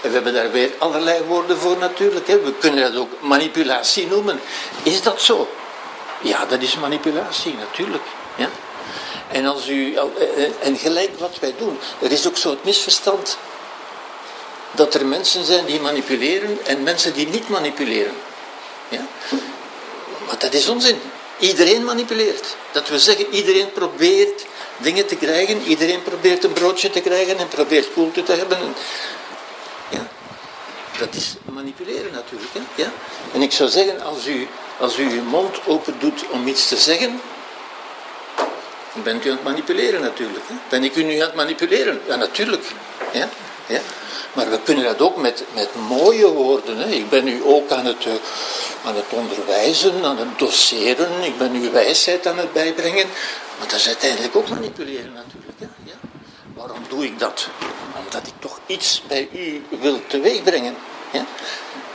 [0.01, 2.41] en we hebben daar weer allerlei woorden voor natuurlijk, hè?
[2.41, 4.41] we kunnen dat ook manipulatie noemen.
[4.83, 5.49] Is dat zo?
[6.23, 8.05] Ja, dat is manipulatie, natuurlijk.
[8.37, 8.49] Ja?
[9.29, 10.03] En, als u, eh,
[10.37, 13.39] eh, en gelijk wat wij doen, er is ook zo het misverstand
[14.73, 18.15] dat er mensen zijn die manipuleren en mensen die niet manipuleren.
[18.89, 19.07] Ja?
[20.27, 21.01] Maar dat is onzin.
[21.39, 22.57] Iedereen manipuleert.
[22.73, 24.45] Dat we zeggen, iedereen probeert
[24.77, 28.59] dingen te krijgen, iedereen probeert een broodje te krijgen en probeert koelte te hebben.
[29.89, 30.09] Ja?
[30.99, 32.53] Dat is manipuleren natuurlijk.
[32.53, 32.83] Hè?
[32.83, 32.93] Ja?
[33.33, 34.49] En ik zou zeggen, als u
[34.79, 37.21] als u uw mond open doet om iets te zeggen,
[38.93, 40.45] dan bent u aan het manipuleren natuurlijk.
[40.49, 40.55] Hè?
[40.69, 42.01] Ben ik u nu aan het manipuleren?
[42.07, 42.65] Ja, natuurlijk.
[43.13, 43.29] Ja?
[43.67, 43.81] Ja?
[44.33, 46.79] Maar we kunnen dat ook met, met mooie woorden.
[46.79, 46.89] Hè?
[46.89, 48.13] Ik ben u ook aan het, uh,
[48.85, 51.23] aan het onderwijzen, aan het doseren.
[51.23, 53.07] Ik ben uw wijsheid aan het bijbrengen.
[53.59, 55.59] Maar dat is uiteindelijk ook manipuleren natuurlijk.
[55.85, 55.95] Ja?
[56.55, 57.49] Waarom doe ik dat?
[58.05, 60.77] Omdat ik toch iets bij u wil teweegbrengen.
[61.13, 61.25] Ja?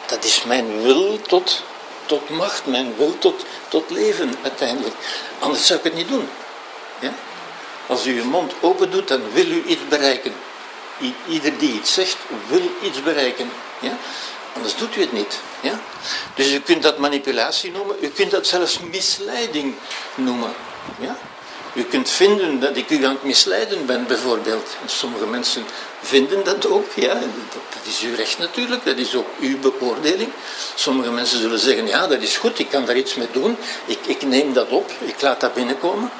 [0.05, 1.63] Dat is mijn wil tot
[2.07, 4.95] tot macht, mijn wil tot, tot leven uiteindelijk.
[5.39, 6.29] Anders zou ik het niet doen.
[6.99, 7.13] Ja?
[7.87, 10.33] Als u uw mond open doet, dan wil u iets bereiken.
[11.27, 12.17] Ieder die iets zegt,
[12.47, 13.51] wil iets bereiken.
[13.79, 13.97] Ja?
[14.53, 15.39] Anders doet u het niet.
[15.59, 15.79] Ja?
[16.35, 19.75] Dus u kunt dat manipulatie noemen, u kunt dat zelfs misleiding
[20.15, 20.53] noemen.
[20.99, 21.17] Ja?
[21.77, 24.69] U kunt vinden dat ik u aan het misleiden ben, bijvoorbeeld.
[24.85, 25.65] Sommige mensen
[26.01, 27.13] vinden dat ook, ja.
[27.13, 30.29] Dat, dat, is uw recht natuurlijk, dat is ook uw beoordeling.
[30.75, 33.57] Sommige mensen zullen zeggen, ja, dat is goed, ik kan daar iets mee doen.
[33.85, 36.11] Ik, ik neem dat op, ik laat dat binnenkomen.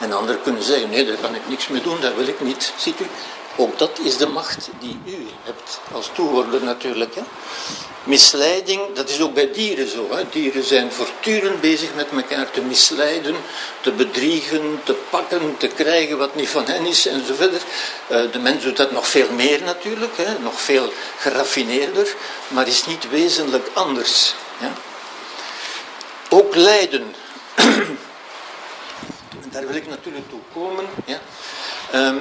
[0.00, 2.72] En anderen kunnen zeggen, nee, daar kan ik niks mee doen, dat wil ik niet.
[2.76, 3.06] Ziet u?
[3.60, 7.14] Ook dat is de macht die u hebt als toehoorder natuurlijk.
[7.14, 7.22] Hè?
[8.04, 10.06] Misleiding, dat is ook bij dieren zo.
[10.10, 10.22] Hè?
[10.30, 13.36] Dieren zijn voortdurend bezig met elkaar te misleiden,
[13.80, 17.60] te bedriegen, te pakken, te krijgen wat niet van hen is en zo verder.
[18.06, 20.38] Eh, de mens doet dat nog veel meer natuurlijk, hè?
[20.38, 22.14] nog veel geraffineerder,
[22.48, 24.34] maar is niet wezenlijk anders.
[24.60, 24.72] Ja?
[26.28, 27.14] Ook lijden.
[29.52, 30.84] Daar wil ik natuurlijk toe komen.
[31.04, 31.20] Ja?
[31.90, 32.16] Ehm,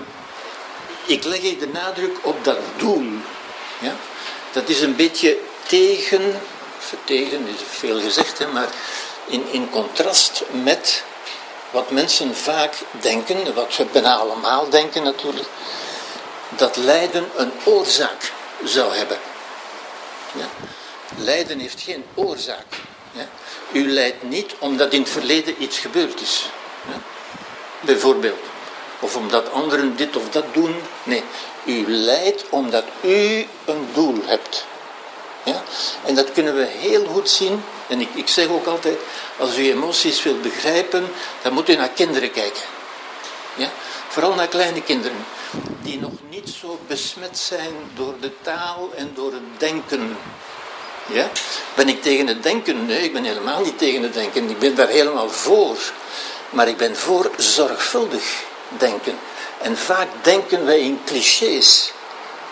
[1.10, 3.12] ik leg de nadruk op dat doel.
[3.80, 3.96] Ja?
[4.52, 5.38] Dat is een beetje
[5.68, 6.42] tegen,
[7.04, 8.68] tegen is veel gezegd, hè, maar
[9.26, 11.04] in, in contrast met
[11.72, 15.48] wat mensen vaak denken, wat we bijna allemaal denken natuurlijk,
[16.50, 18.32] dat lijden een oorzaak
[18.64, 19.18] zou hebben.
[20.36, 20.48] Ja?
[21.18, 22.66] Lijden heeft geen oorzaak.
[23.72, 26.50] U lijdt niet omdat in het verleden iets gebeurd is.
[27.82, 28.40] Bijvoorbeeld.
[29.00, 30.76] Of omdat anderen dit of dat doen.
[31.04, 31.24] Nee,
[31.66, 34.66] u lijdt omdat u een doel hebt.
[35.44, 35.64] Ja?
[36.06, 37.64] En dat kunnen we heel goed zien.
[37.88, 38.98] En ik, ik zeg ook altijd,
[39.38, 41.08] als u emoties wilt begrijpen,
[41.42, 42.62] dan moet u naar kinderen kijken.
[43.56, 43.70] Ja?
[44.08, 45.26] Vooral naar kleine kinderen,
[45.82, 50.18] die nog niet zo besmet zijn door de taal en door het denken.
[51.06, 51.30] Ja?
[51.74, 52.86] Ben ik tegen het denken?
[52.86, 54.50] Nee, ik ben helemaal niet tegen het denken.
[54.50, 55.78] Ik ben daar helemaal voor.
[56.50, 58.48] Maar ik ben voor zorgvuldig
[58.78, 59.20] denken.
[59.62, 61.92] En vaak denken wij in clichés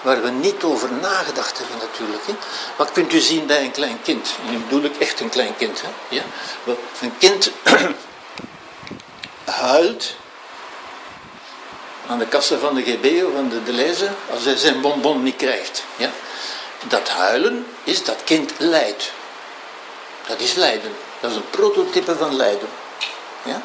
[0.01, 2.27] waar we niet over nagedacht hebben natuurlijk.
[2.27, 2.33] Hè.
[2.75, 4.35] Wat kunt u zien bij een klein kind?
[4.45, 5.81] En nu bedoel ik echt een klein kind.
[5.81, 5.87] Hè.
[6.09, 6.23] Ja?
[7.01, 7.51] Een kind
[9.45, 10.15] huilt
[12.07, 15.35] aan de kassen van de GB of van de Deleuze als hij zijn bonbon niet
[15.35, 15.83] krijgt.
[15.95, 16.09] Ja?
[16.87, 19.11] Dat huilen is dat kind lijdt.
[20.27, 20.91] Dat is lijden.
[21.19, 22.69] Dat is een prototype van lijden.
[23.43, 23.61] Ja?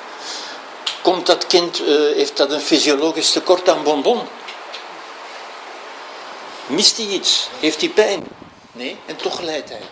[1.02, 4.20] Komt dat kind, uh, heeft dat een fysiologisch tekort aan bonbon?
[6.66, 7.48] Mist hij iets?
[7.60, 8.26] Heeft hij pijn?
[8.72, 9.82] Nee, en toch lijdt hij.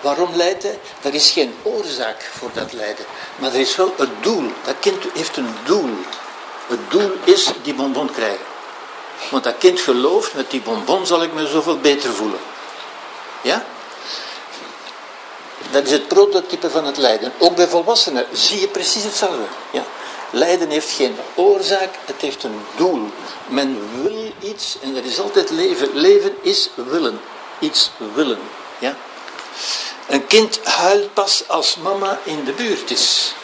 [0.00, 0.78] Waarom lijdt hij?
[1.02, 3.04] Er is geen oorzaak voor dat lijden.
[3.36, 4.52] Maar er is wel een doel.
[4.64, 5.90] Dat kind heeft een doel.
[6.66, 8.44] Het doel is die bonbon krijgen.
[9.30, 12.40] Want dat kind gelooft, met die bonbon zal ik me zoveel beter voelen.
[13.42, 13.64] Ja?
[15.70, 17.32] Dat is het prototype van het lijden.
[17.38, 19.44] Ook bij volwassenen zie je precies hetzelfde.
[19.70, 19.84] Ja?
[20.36, 23.10] Lijden heeft geen oorzaak, het heeft een doel.
[23.46, 25.88] Men wil iets en er is altijd leven.
[25.92, 27.20] Leven is willen.
[27.58, 28.38] Iets willen.
[28.78, 28.96] Ja?
[30.06, 33.34] Een kind huilt pas als mama in de buurt is.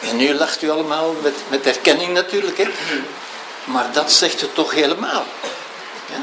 [0.00, 2.68] En nu lacht u allemaal met, met erkenning natuurlijk, hè?
[3.64, 5.24] maar dat zegt het toch helemaal.
[6.10, 6.22] Ja?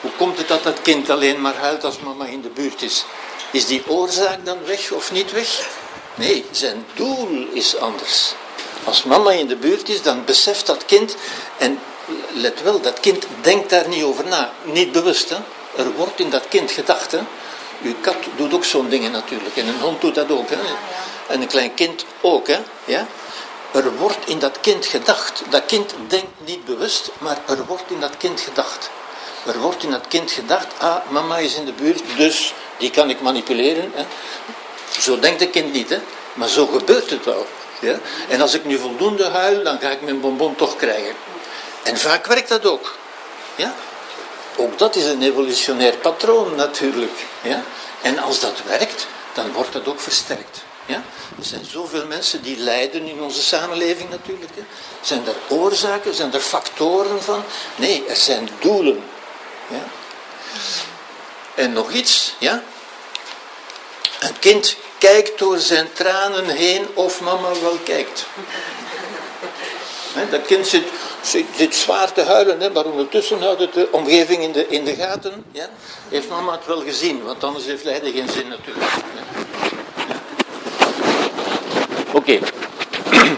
[0.00, 3.04] Hoe komt het dat dat kind alleen maar huilt als mama in de buurt is?
[3.50, 5.82] Is die oorzaak dan weg of niet weg?
[6.14, 8.34] Nee, zijn doel is anders.
[8.84, 11.16] Als mama in de buurt is, dan beseft dat kind,
[11.58, 11.78] en
[12.32, 15.28] let wel, dat kind denkt daar niet over na, niet bewust.
[15.28, 15.36] Hè?
[15.76, 17.12] Er wordt in dat kind gedacht.
[17.12, 17.18] Hè?
[17.82, 20.50] Uw kat doet ook zo'n dingen natuurlijk, en een hond doet dat ook.
[20.50, 20.56] Hè?
[21.28, 22.46] En een klein kind ook.
[22.46, 22.58] Hè?
[22.84, 23.06] Ja?
[23.72, 25.42] Er wordt in dat kind gedacht.
[25.50, 28.90] Dat kind denkt niet bewust, maar er wordt in dat kind gedacht.
[29.46, 33.10] Er wordt in dat kind gedacht, ah, mama is in de buurt, dus die kan
[33.10, 33.92] ik manipuleren.
[33.94, 34.04] Hè?
[35.00, 35.98] Zo denkt het kind niet, hè?
[36.34, 37.46] maar zo gebeurt het wel.
[37.80, 37.98] Ja?
[38.28, 41.14] En als ik nu voldoende huil, dan ga ik mijn bonbon toch krijgen.
[41.82, 42.96] En vaak werkt dat ook.
[43.56, 43.74] Ja?
[44.56, 47.26] Ook dat is een evolutionair patroon natuurlijk.
[47.42, 47.62] Ja?
[48.02, 50.62] En als dat werkt, dan wordt dat ook versterkt.
[50.86, 51.02] Ja?
[51.38, 54.52] Er zijn zoveel mensen die lijden in onze samenleving natuurlijk.
[54.54, 54.62] Hè?
[55.00, 57.44] Zijn er oorzaken, zijn er factoren van?
[57.76, 59.04] Nee, er zijn doelen.
[59.68, 59.84] Ja?
[61.54, 62.62] En nog iets, ja?
[64.20, 68.26] Een kind kijkt door zijn tranen heen of mama wel kijkt.
[70.30, 70.84] dat kind zit,
[71.56, 75.44] zit, zwaar te huilen, maar ondertussen houdt het de omgeving in de, in de gaten.
[75.52, 75.68] Ja?
[76.08, 78.90] Heeft mama het wel gezien, want anders heeft lijden geen zin natuurlijk.
[82.12, 82.38] Oké.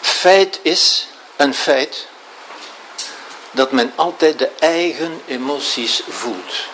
[0.00, 1.06] Feit is,
[1.36, 2.06] een feit,
[3.50, 6.70] dat men altijd de eigen emoties voelt.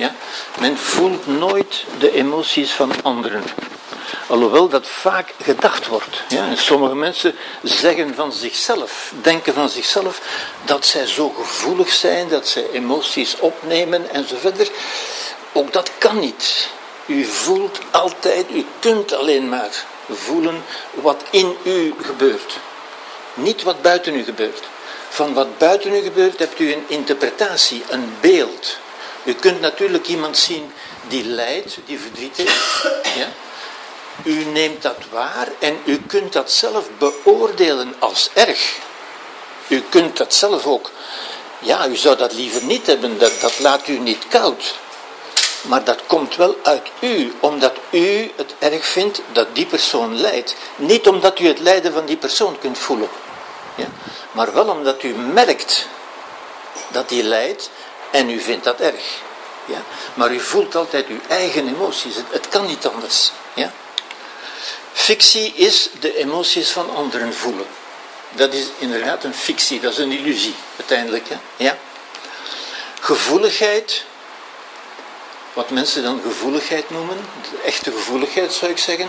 [0.00, 0.14] Ja?
[0.60, 3.42] Men voelt nooit de emoties van anderen.
[4.26, 6.22] Alhoewel dat vaak gedacht wordt.
[6.28, 6.56] Ja?
[6.56, 10.20] Sommige mensen zeggen van zichzelf, denken van zichzelf,
[10.64, 14.68] dat zij zo gevoelig zijn, dat zij emoties opnemen en zo verder.
[15.52, 16.68] Ook dat kan niet.
[17.06, 22.58] U voelt altijd, u kunt alleen maar voelen wat in u gebeurt.
[23.34, 24.64] Niet wat buiten u gebeurt.
[25.08, 28.78] Van wat buiten u gebeurt hebt u een interpretatie, een beeld.
[29.24, 30.72] U kunt natuurlijk iemand zien
[31.08, 32.86] die lijdt, die verdriet heeft.
[33.16, 33.28] Ja?
[34.24, 38.78] U neemt dat waar en u kunt dat zelf beoordelen als erg.
[39.68, 40.90] U kunt dat zelf ook.
[41.58, 44.74] Ja, u zou dat liever niet hebben, dat, dat laat u niet koud.
[45.62, 50.56] Maar dat komt wel uit u, omdat u het erg vindt dat die persoon lijdt.
[50.76, 53.08] Niet omdat u het lijden van die persoon kunt voelen.
[53.74, 53.86] Ja?
[54.32, 55.86] Maar wel omdat u merkt
[56.88, 57.70] dat die lijdt
[58.10, 59.20] en u vindt dat erg.
[59.64, 59.82] Ja?
[60.14, 62.14] Maar u voelt altijd uw eigen emoties.
[62.30, 63.32] Het, kan niet anders.
[63.54, 63.72] Ja?
[64.92, 67.66] Fictie is de emoties van anderen voelen.
[68.30, 71.28] Dat is inderdaad een fictie, dat is een illusie uiteindelijk.
[71.28, 71.36] Hè?
[71.56, 71.78] Ja?
[73.00, 74.04] Gevoeligheid,
[75.52, 77.16] wat mensen dan gevoeligheid noemen,
[77.50, 79.08] de echte gevoeligheid zou ik zeggen,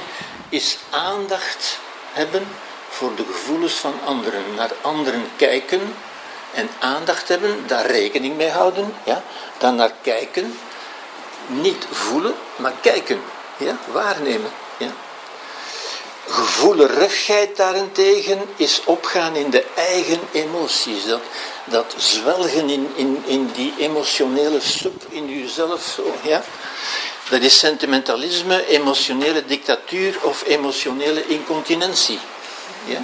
[0.49, 1.77] is aandacht
[2.11, 2.47] hebben
[2.89, 4.43] voor de gevoelens van anderen.
[4.55, 5.95] Naar anderen kijken
[6.53, 9.23] en aandacht hebben, daar rekening mee houden, ja?
[9.57, 10.57] dan naar kijken,
[11.47, 13.21] niet voelen, maar kijken,
[13.57, 13.77] ja?
[13.91, 14.51] waarnemen.
[14.77, 14.91] Ja?
[16.27, 21.05] Gevoelerigheid daarentegen is opgaan in de eigen emoties.
[21.05, 21.21] Dat,
[21.65, 25.99] dat zwelgen in, in, in die emotionele soep in jezelf.
[26.21, 26.43] Ja?
[27.29, 32.19] Dat is sentimentalisme, emotionele dictatuur of emotionele incontinentie.
[32.85, 33.03] Ja?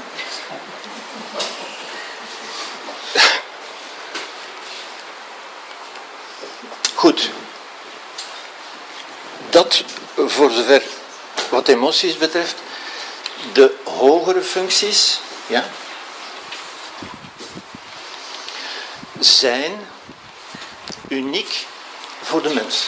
[6.94, 7.30] Goed.
[9.50, 9.84] Dat
[10.16, 10.82] voor zover
[11.50, 12.56] wat emoties betreft.
[13.54, 15.70] De hogere functies, ja,
[19.20, 19.88] zijn
[21.08, 21.66] uniek
[22.22, 22.86] voor de mens.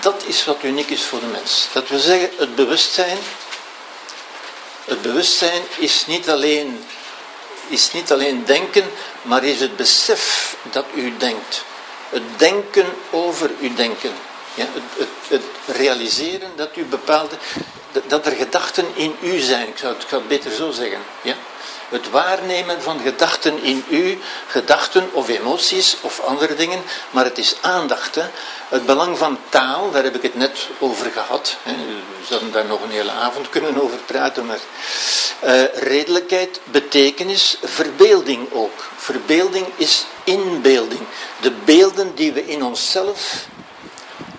[0.00, 1.68] Dat is wat uniek is voor de mens.
[1.72, 3.18] Dat wil zeggen, het bewustzijn.
[4.84, 6.86] Het bewustzijn is niet alleen,
[7.68, 8.84] is niet alleen denken,
[9.22, 11.64] maar is het besef dat u denkt.
[12.08, 14.10] Het denken over uw denken.
[14.54, 17.36] Ja, het, het, het, realiseren dat u bepaalde,
[18.06, 19.68] dat er gedachten in u zijn.
[19.68, 21.00] Ik zou het beter zo zeggen.
[21.22, 21.34] Ja?
[21.88, 27.56] Het waarnemen van gedachten in u, gedachten of emoties of andere dingen, maar het is
[27.60, 28.18] aandacht.
[28.68, 31.56] Het belang van taal, daar heb ik het net over gehad.
[31.62, 31.72] Hè?
[31.72, 34.58] We zouden daar nog een hele avond kunnen over praten, maar
[35.44, 38.84] uh, redelijkheid, betekenis, verbeelding ook.
[38.96, 41.00] Verbeelding is inbeelding.
[41.40, 43.46] De beelden die we in onszelf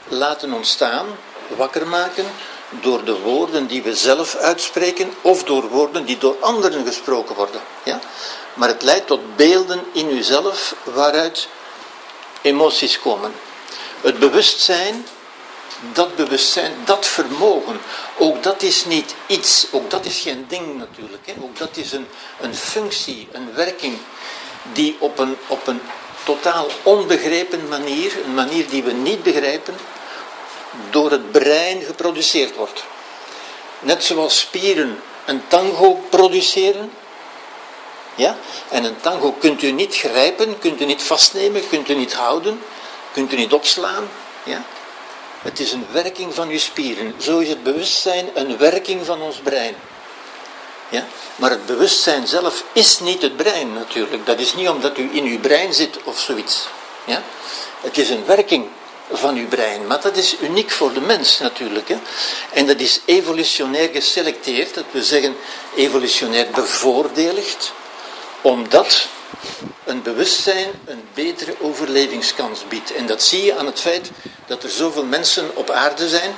[0.07, 1.05] laten ontstaan,
[1.47, 2.25] wakker maken,
[2.70, 7.61] door de woorden die we zelf uitspreken of door woorden die door anderen gesproken worden.
[7.84, 7.99] Ja?
[8.53, 11.47] Maar het leidt tot beelden in uzelf waaruit
[12.41, 13.32] emoties komen.
[14.01, 15.05] Het bewustzijn,
[15.93, 17.80] dat bewustzijn, dat vermogen,
[18.18, 21.26] ook dat is niet iets, ook dat is geen ding natuurlijk.
[21.26, 21.34] Hè?
[21.41, 22.07] Ook dat is een,
[22.39, 23.97] een functie, een werking
[24.74, 25.82] die op een, op een
[26.24, 29.76] totaal onbegrepen manier, een manier die we niet begrijpen,
[30.89, 32.84] door het brein geproduceerd wordt.
[33.80, 36.91] Net zoals spieren een tango produceren.
[38.15, 38.38] Ja?
[38.69, 42.61] En een tango kunt u niet grijpen, kunt u niet vastnemen, kunt u niet houden,
[43.11, 44.09] kunt u niet opslaan.
[44.43, 44.63] Ja?
[45.41, 47.13] Het is een werking van uw spieren.
[47.17, 49.75] Zo is het bewustzijn een werking van ons brein.
[50.89, 51.05] Ja?
[51.36, 54.25] Maar het bewustzijn zelf is niet het brein natuurlijk.
[54.25, 56.67] Dat is niet omdat u in uw brein zit of zoiets.
[57.05, 57.23] Ja?
[57.82, 58.67] Het is een werking
[59.11, 59.87] van uw brein.
[59.87, 61.87] Maar dat is uniek voor de mens natuurlijk.
[61.87, 61.97] Hè?
[62.53, 65.37] En dat is evolutionair geselecteerd, dat we zeggen
[65.75, 67.71] evolutionair bevoordeligd,
[68.41, 69.07] omdat
[69.83, 72.93] een bewustzijn een betere overlevingskans biedt.
[72.93, 74.11] En dat zie je aan het feit
[74.45, 76.35] dat er zoveel mensen op aarde zijn.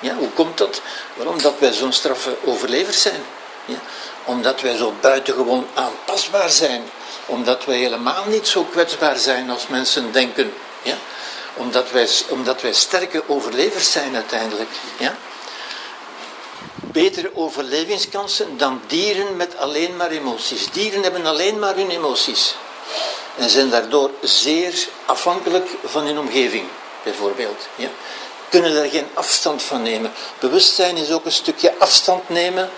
[0.00, 0.80] Ja, hoe komt dat?
[1.14, 3.22] Wel, omdat wij zo'n straffe overlevers zijn.
[3.64, 3.78] Ja?
[4.24, 6.82] Omdat wij zo buitengewoon aanpasbaar zijn.
[7.26, 10.54] Omdat wij helemaal niet zo kwetsbaar zijn als mensen denken.
[10.82, 10.96] Ja?
[11.56, 14.70] Omdat wij, omdat wij sterke overlevers zijn uiteindelijk.
[14.98, 15.16] Ja?
[16.74, 20.70] Betere overlevingskansen dan dieren met alleen maar emoties.
[20.70, 22.54] Dieren hebben alleen maar hun emoties.
[23.36, 26.64] En zijn daardoor zeer afhankelijk van hun omgeving,
[27.02, 27.66] bijvoorbeeld.
[27.76, 27.88] Ja?
[28.48, 30.12] Kunnen daar geen afstand van nemen.
[30.38, 32.70] Bewustzijn is ook een stukje afstand nemen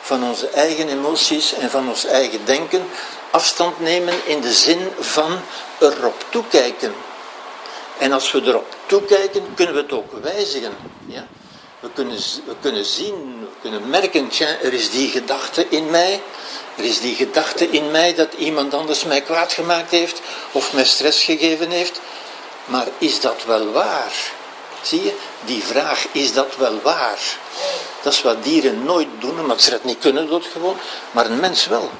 [0.00, 2.88] van onze eigen emoties en van ons eigen denken.
[3.30, 5.40] Afstand nemen in de zin van
[5.78, 6.94] erop toekijken.
[7.98, 10.76] En als we erop toekijken, kunnen we het ook wijzigen.
[11.06, 11.26] Ja?
[11.80, 14.30] We, kunnen, we kunnen zien, we kunnen merken,
[14.62, 16.20] er is die gedachte in mij.
[16.76, 20.20] Er is die gedachte in mij dat iemand anders mij kwaad gemaakt heeft
[20.52, 22.00] of mij stress gegeven heeft.
[22.64, 24.12] Maar is dat wel waar?
[24.82, 27.18] Zie je, die vraag, is dat wel waar?
[28.02, 30.76] Dat is wat dieren nooit doen, omdat ze dat niet kunnen doodgewoon,
[31.10, 31.90] maar een mens wel.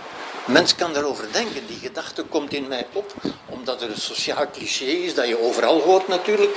[0.49, 1.67] Mens kan daarover denken.
[1.67, 3.13] Die gedachte komt in mij op,
[3.47, 6.57] omdat er een sociaal cliché is dat je overal hoort natuurlijk.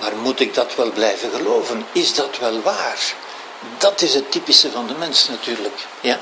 [0.00, 1.86] Maar moet ik dat wel blijven geloven?
[1.92, 3.14] Is dat wel waar?
[3.78, 5.74] Dat is het typische van de mens natuurlijk.
[6.00, 6.20] Ja?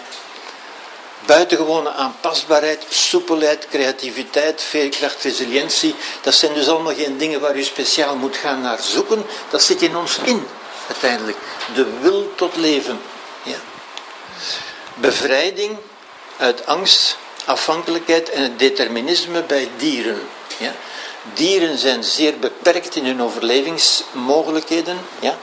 [1.26, 5.94] Buitengewone aanpasbaarheid, soepelheid, creativiteit, veerkracht, resilientie.
[6.22, 9.26] Dat zijn dus allemaal geen dingen waar u speciaal moet gaan naar zoeken.
[9.50, 10.46] Dat zit in ons in,
[10.88, 11.38] uiteindelijk.
[11.74, 13.00] De wil tot leven.
[13.42, 13.56] Ja.
[14.94, 15.78] Bevrijding
[16.36, 20.28] uit angst, afhankelijkheid en het determinisme bij dieren.
[20.58, 20.74] Ja.
[21.34, 24.98] Dieren zijn zeer beperkt in hun overlevingsmogelijkheden.
[25.20, 25.38] Ja.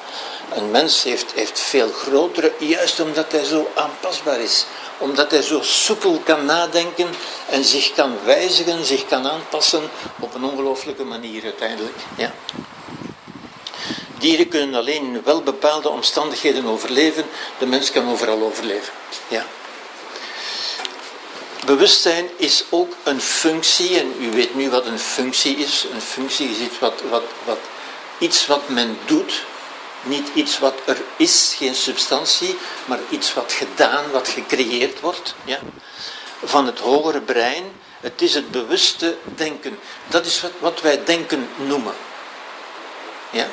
[0.54, 4.66] Een mens heeft, heeft veel grotere, juist omdat hij zo aanpasbaar is.
[4.98, 7.10] Omdat hij zo soepel kan nadenken
[7.50, 9.89] en zich kan wijzigen, zich kan aanpassen
[10.20, 11.96] op een ongelooflijke manier uiteindelijk.
[12.18, 12.34] Ja.
[14.18, 17.26] Dieren kunnen alleen in wel bepaalde omstandigheden overleven.
[17.58, 18.94] De mens kan overal overleven.
[19.28, 19.46] Ja.
[21.66, 25.86] Bewustzijn is ook een functie, en u weet nu wat een functie is.
[25.93, 27.59] Een functie is iets wat, wat, wat,
[28.18, 29.43] iets wat men doet,
[30.03, 35.36] niet iets wat er is, geen substantie, maar iets wat gedaan, wat gecreëerd wordt.
[35.45, 35.59] Ja?
[36.43, 37.64] Van het hogere brein.
[37.99, 39.80] Het is het bewuste denken.
[40.07, 41.93] Dat is wat, wat wij denken noemen.
[43.30, 43.47] Ja?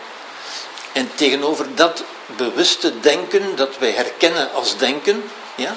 [0.93, 2.05] En tegenover dat
[2.37, 5.77] bewuste denken, dat wij herkennen als denken, ja,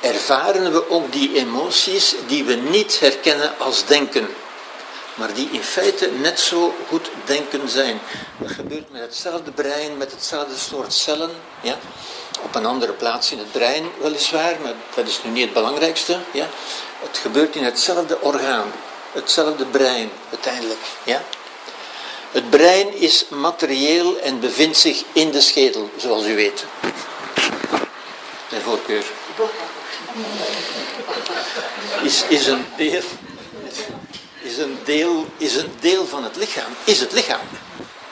[0.00, 4.28] ervaren we ook die emoties die we niet herkennen als denken,
[5.14, 8.00] maar die in feite net zo goed denken zijn.
[8.38, 11.30] Dat gebeurt met hetzelfde brein, met hetzelfde soort cellen,
[11.60, 11.78] ja,
[12.42, 16.18] op een andere plaats in het brein weliswaar, maar dat is nu niet het belangrijkste.
[16.30, 16.48] Ja.
[16.98, 18.72] Het gebeurt in hetzelfde orgaan,
[19.12, 20.80] hetzelfde brein uiteindelijk.
[21.04, 21.22] Ja.
[22.30, 26.64] Het brein is materieel en bevindt zich in de schedel, zoals u weet.
[28.50, 29.04] Mijn voorkeur.
[32.02, 33.02] Is, is, een deel,
[34.40, 36.76] is, een deel, is een deel van het lichaam.
[36.84, 37.40] Is het lichaam.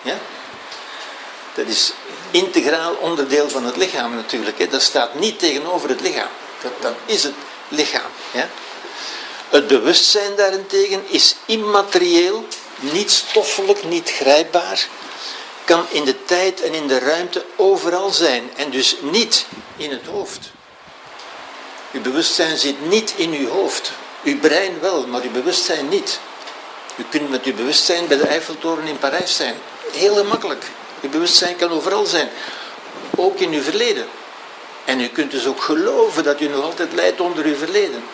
[0.02, 0.18] Ja?
[1.54, 1.92] Dat is
[2.30, 4.58] integraal onderdeel van het lichaam natuurlijk.
[4.58, 4.68] Hè?
[4.68, 6.28] Dat staat niet tegenover het lichaam.
[6.62, 7.34] Dat, dat is het
[7.68, 8.10] lichaam.
[8.30, 8.48] Ja?
[9.48, 12.46] Het bewustzijn daarentegen is immaterieel
[12.80, 14.88] niet stoffelijk, niet grijpbaar,
[15.64, 19.46] kan in de tijd en in de ruimte overal zijn en dus niet
[19.76, 20.50] in het hoofd.
[21.96, 23.92] Uw bewustzijn zit niet in uw hoofd.
[24.24, 26.20] Uw brein wel, maar uw bewustzijn niet.
[26.96, 29.54] U kunt met uw bewustzijn bij de Eiffeltoren in Parijs zijn.
[29.92, 30.64] Heel makkelijk.
[31.02, 32.28] Uw bewustzijn kan overal zijn.
[33.16, 34.06] Ook in uw verleden.
[34.84, 38.04] En u kunt dus ook geloven dat u nog altijd leidt onder uw verleden.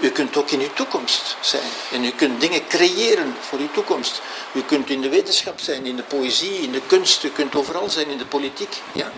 [0.00, 1.70] U kunt ook in uw toekomst zijn.
[1.92, 4.20] En u kunt dingen creëren voor uw toekomst.
[4.52, 7.24] U kunt in de wetenschap zijn, in de poëzie, in de kunst.
[7.24, 8.76] U kunt overal zijn, in de politiek.
[8.92, 9.12] Ja.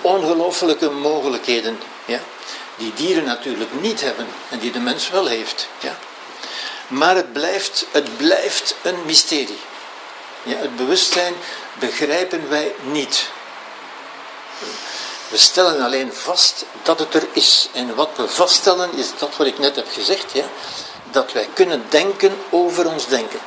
[0.00, 1.78] Ongelooflijke mogelijkheden.
[2.04, 2.20] Ja.
[2.80, 4.26] Die dieren natuurlijk niet hebben.
[4.48, 5.68] En die de mens wel heeft.
[5.78, 5.98] Ja.
[6.88, 9.60] Maar het blijft, het blijft een mysterie.
[10.42, 11.34] Ja, het bewustzijn
[11.78, 13.28] begrijpen wij niet.
[15.28, 17.68] We stellen alleen vast dat het er is.
[17.72, 20.44] En wat we vaststellen is dat wat ik net heb gezegd, ja?
[21.10, 23.40] dat wij kunnen denken over ons denken.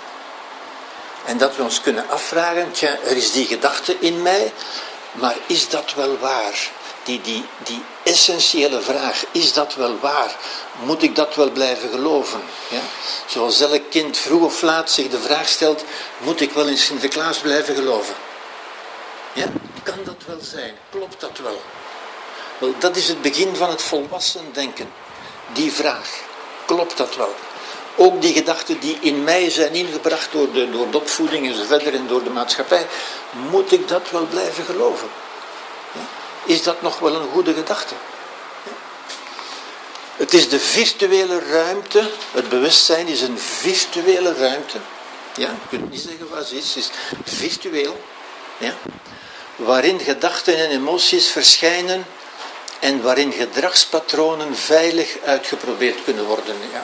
[1.25, 4.53] En dat we ons kunnen afvragen, tja, er is die gedachte in mij,
[5.11, 6.71] maar is dat wel waar?
[7.03, 10.35] Die, die, die essentiële vraag, is dat wel waar?
[10.83, 12.41] Moet ik dat wel blijven geloven?
[12.69, 12.81] Ja?
[13.27, 15.83] Zoals elk kind vroeg of laat zich de vraag stelt,
[16.17, 18.15] moet ik wel in Sinterklaas blijven geloven?
[19.33, 19.45] Ja?
[19.83, 20.73] Kan dat wel zijn?
[20.89, 21.61] Klopt dat wel?
[22.57, 24.91] Wel, dat is het begin van het volwassen denken.
[25.53, 26.09] Die vraag.
[26.65, 27.33] Klopt dat wel?
[27.95, 32.07] Ook die gedachten die in mij zijn ingebracht door de, door de opvoeding verder en
[32.07, 32.87] door de maatschappij.
[33.49, 35.09] Moet ik dat wel blijven geloven?
[36.45, 36.53] Ja?
[36.53, 37.93] Is dat nog wel een goede gedachte?
[38.63, 38.71] Ja?
[40.15, 42.09] Het is de virtuele ruimte.
[42.31, 44.77] Het bewustzijn is een virtuele ruimte.
[45.35, 46.75] Ja, je kunt niet zeggen wat het is.
[46.75, 46.89] Het is
[47.37, 48.01] virtueel.
[48.57, 48.73] Ja?
[49.55, 52.05] waarin gedachten en emoties verschijnen
[52.79, 56.55] en waarin gedragspatronen veilig uitgeprobeerd kunnen worden.
[56.73, 56.83] Ja,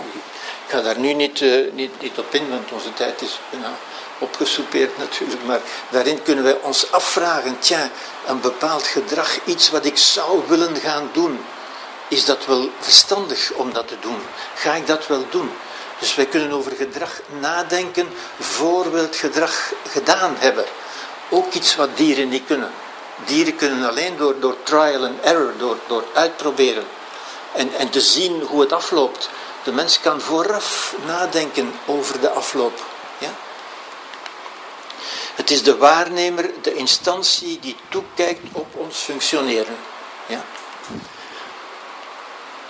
[0.65, 3.77] ik ga daar nu niet, uh, niet, niet op in, want onze tijd is bijna
[4.19, 5.59] opgesoupeerd natuurlijk, maar
[5.89, 7.89] daarin kunnen wij ons afvragen, tja,
[8.27, 11.39] een bepaald gedrag, iets wat ik zou willen gaan doen,
[12.07, 14.21] is dat wel verstandig om dat te doen?
[14.55, 15.51] Ga ik dat wel doen?
[15.99, 18.09] Dus wij kunnen over gedrag nadenken
[18.39, 20.65] voor we het gedrag gedaan hebben.
[21.29, 22.71] Ook iets wat dieren niet kunnen.
[23.25, 26.83] Dieren kunnen alleen door, door trial and error, door, door uitproberen
[27.53, 29.29] en, en te zien hoe het afloopt.
[29.63, 32.85] De mens kan vooraf nadenken over de afloop.
[35.39, 39.75] Het is de waarnemer, de instantie die toekijkt op ons functioneren.
[40.27, 40.45] Ja?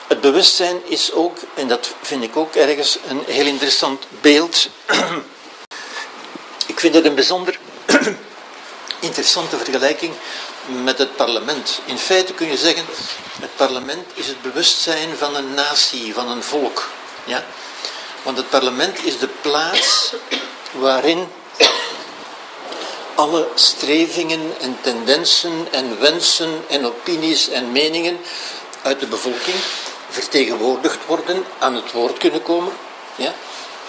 [0.08, 4.70] het bewustzijn is ook, en dat vind ik ook ergens een heel interessant beeld.
[6.66, 7.60] ik vind het een bijzonder
[9.10, 10.14] interessante vergelijking
[10.84, 11.82] met het parlement.
[11.86, 12.86] In feite kun je zeggen,
[13.42, 16.90] het parlement is het bewustzijn van een natie, van een volk.
[17.24, 17.46] Ja?
[18.24, 20.14] Want het parlement is de plaats
[20.72, 21.28] waarin
[23.20, 28.18] alle strevingen en tendensen en wensen en opinies en meningen
[28.82, 29.56] uit de bevolking
[30.10, 32.74] vertegenwoordigd worden, aan het woord kunnen komen,
[33.16, 33.34] ja?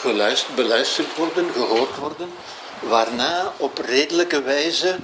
[0.01, 2.33] Geluisterd, beluisterd worden, gehoord worden,
[2.81, 4.97] waarna op redelijke wijze,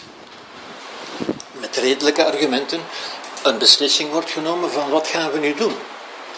[1.52, 2.80] met redelijke argumenten,
[3.42, 5.74] een beslissing wordt genomen van wat gaan we nu doen.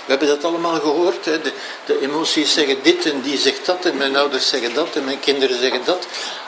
[0.04, 1.24] We hebben dat allemaal gehoord.
[1.24, 1.40] Hè?
[1.40, 1.52] De,
[1.84, 5.20] de, emoties zeggen dit en die zegt dat en mijn ouders zeggen dat en mijn
[5.20, 6.06] kinderen zeggen dat.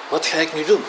[0.09, 0.85] Wat ga ik nu doen?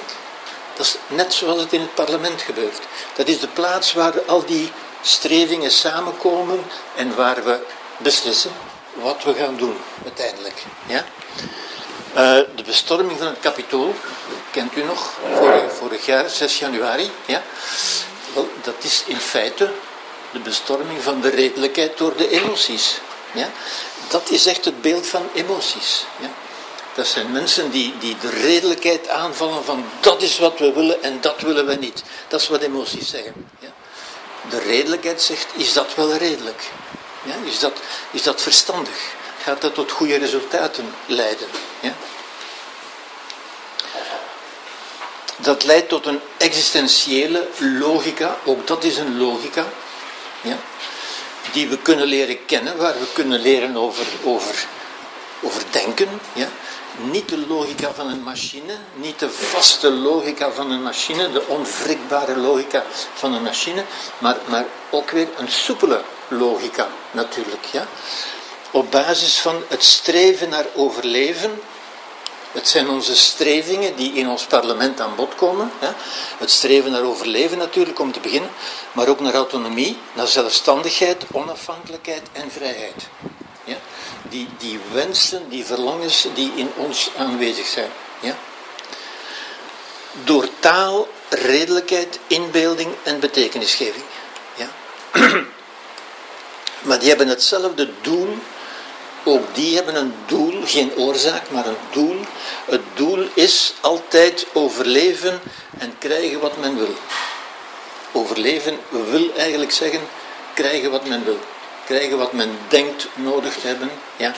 [1.07, 2.79] Net zoals het in het parlement gebeurt.
[3.15, 4.71] Dat is de plaats waar al die
[5.01, 6.63] strevingen samenkomen
[6.95, 7.59] en waar we
[7.97, 8.51] beslissen
[8.93, 10.63] wat we gaan doen uiteindelijk.
[10.86, 11.05] Ja?
[12.15, 13.95] Uh, de bestorming van het kapitool,
[14.51, 17.11] kent u nog, vorig, vorig jaar, 6 januari.
[17.25, 17.43] Ja?
[18.61, 19.71] Dat is in feite
[20.32, 22.99] de bestorming van de redelijkheid door de emoties.
[23.34, 23.49] Ja?
[24.07, 26.05] Dat is echt het beeld van emoties.
[26.19, 26.29] Ja?
[26.96, 31.22] Dat zijn mensen die, die de redelijkheid aanvallen van dat is wat we willen en
[31.22, 32.04] dat willen we niet.
[32.28, 33.50] Dat is wat emoties zeggen.
[33.60, 33.70] Ja?
[34.50, 36.64] De redelijkheid zegt, is dat wel redelijk?
[37.24, 37.34] Ja?
[37.46, 37.74] Is, dat,
[38.12, 39.14] is dat verstandig?
[39.44, 41.48] Gaat dat tot goede resultaten leiden?
[41.80, 41.94] Ja?
[45.38, 49.66] Dat leidt tot een existentiële logica, ook dat is een logica,
[50.42, 50.58] ja?
[51.52, 54.66] die we kunnen leren kennen, waar we kunnen leren over, over,
[55.42, 56.10] over denken.
[56.34, 56.48] Ja?
[57.12, 62.38] Niet de logica van een machine, niet de vaste logica van een machine, de onwrikbare
[62.38, 62.84] logica
[63.14, 63.84] van een machine,
[64.18, 67.66] maar, maar ook weer een soepele logica natuurlijk.
[67.72, 67.88] Ja?
[68.72, 71.62] Op basis van het streven naar overleven
[72.52, 75.72] het zijn onze strevingen die in ons parlement aan bod komen.
[76.38, 78.50] Het streven naar overleven natuurlijk om te beginnen,
[78.92, 83.08] maar ook naar autonomie, naar zelfstandigheid, onafhankelijkheid en vrijheid.
[84.30, 87.89] Die, die wensen, die verlangens die in ons aanwezig zijn.
[88.19, 88.38] Ja?
[90.24, 94.03] Door taal, redelijkheid, inbeelding en betekenisgeving.
[94.55, 94.67] Ja?
[96.88, 98.38] maar die hebben hetzelfde doel
[99.24, 102.15] ook die hebben een doel, geen oorzaak, maar een doel.
[102.65, 105.39] Het doel is altijd overleven
[105.78, 106.95] en krijgen wat men wil.
[108.11, 110.01] Overleven wil eigenlijk zeggen
[110.53, 111.39] krijgen wat men wil.
[111.86, 113.91] Krijgen wat men denkt nodig te hebben.
[114.22, 114.34] Ja.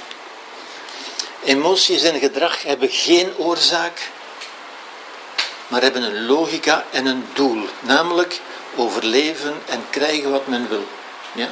[1.44, 4.10] Emoties en gedrag hebben geen oorzaak,
[5.68, 7.68] maar hebben een logica en een doel.
[7.80, 8.40] Namelijk
[8.76, 10.88] overleven en krijgen wat men wil.
[11.34, 11.50] Ja?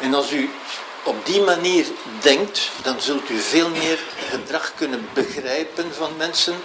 [0.00, 0.50] En als u
[1.02, 1.86] op die manier
[2.20, 3.98] denkt, dan zult u veel meer
[4.30, 6.62] gedrag kunnen begrijpen van mensen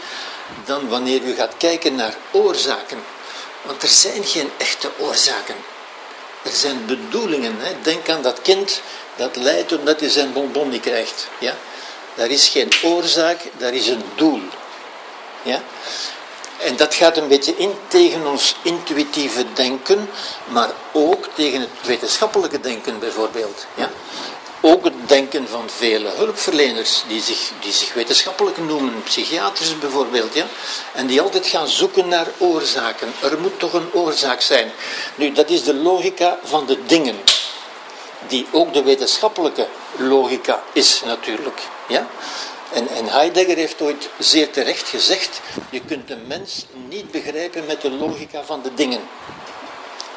[0.66, 3.04] dan wanneer u gaat kijken naar oorzaken.
[3.62, 5.56] Want er zijn geen echte oorzaken.
[6.44, 7.56] Er zijn bedoelingen.
[7.60, 7.76] Hè.
[7.82, 8.82] Denk aan dat kind
[9.18, 11.28] dat lijdt omdat hij zijn bonbon niet krijgt.
[11.40, 11.56] Ja?
[12.16, 14.42] Daar is geen oorzaak, daar is een doel.
[15.42, 15.62] Ja?
[16.60, 20.10] En dat gaat een beetje in tegen ons intuïtieve denken,
[20.46, 23.66] maar ook tegen het wetenschappelijke denken bijvoorbeeld.
[23.76, 23.90] Ja?
[24.62, 30.46] Ook het denken van vele hulpverleners die zich, die zich wetenschappelijk noemen, psychiaters bijvoorbeeld, ja?
[30.94, 33.14] en die altijd gaan zoeken naar oorzaken.
[33.22, 34.72] Er moet toch een oorzaak zijn.
[35.16, 37.16] Nu, dat is de logica van de dingen,
[38.28, 39.68] die ook de wetenschappelijke
[39.98, 41.62] logica is natuurlijk.
[41.88, 42.08] Ja?
[42.74, 47.82] En, en Heidegger heeft ooit zeer terecht gezegd, je kunt een mens niet begrijpen met
[47.82, 49.02] de logica van de dingen.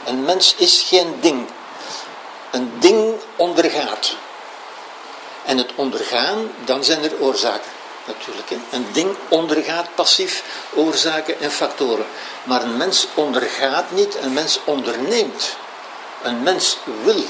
[0.07, 1.47] Een mens is geen ding.
[2.51, 4.17] Een ding ondergaat.
[5.45, 7.71] En het ondergaan, dan zijn er oorzaken.
[8.07, 8.51] Natuurlijk.
[8.71, 10.45] Een ding ondergaat passief
[10.75, 12.07] oorzaken en factoren.
[12.43, 15.57] Maar een mens ondergaat niet, een mens onderneemt.
[16.23, 17.25] Een mens wil.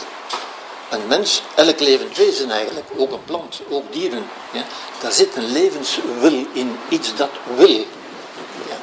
[0.91, 4.27] Een mens, elk levend wezen eigenlijk, ook een plant, ook dieren.
[4.53, 4.65] Ja,
[5.01, 7.87] daar zit een levenswil in, iets dat wil.
[8.69, 8.77] Ja.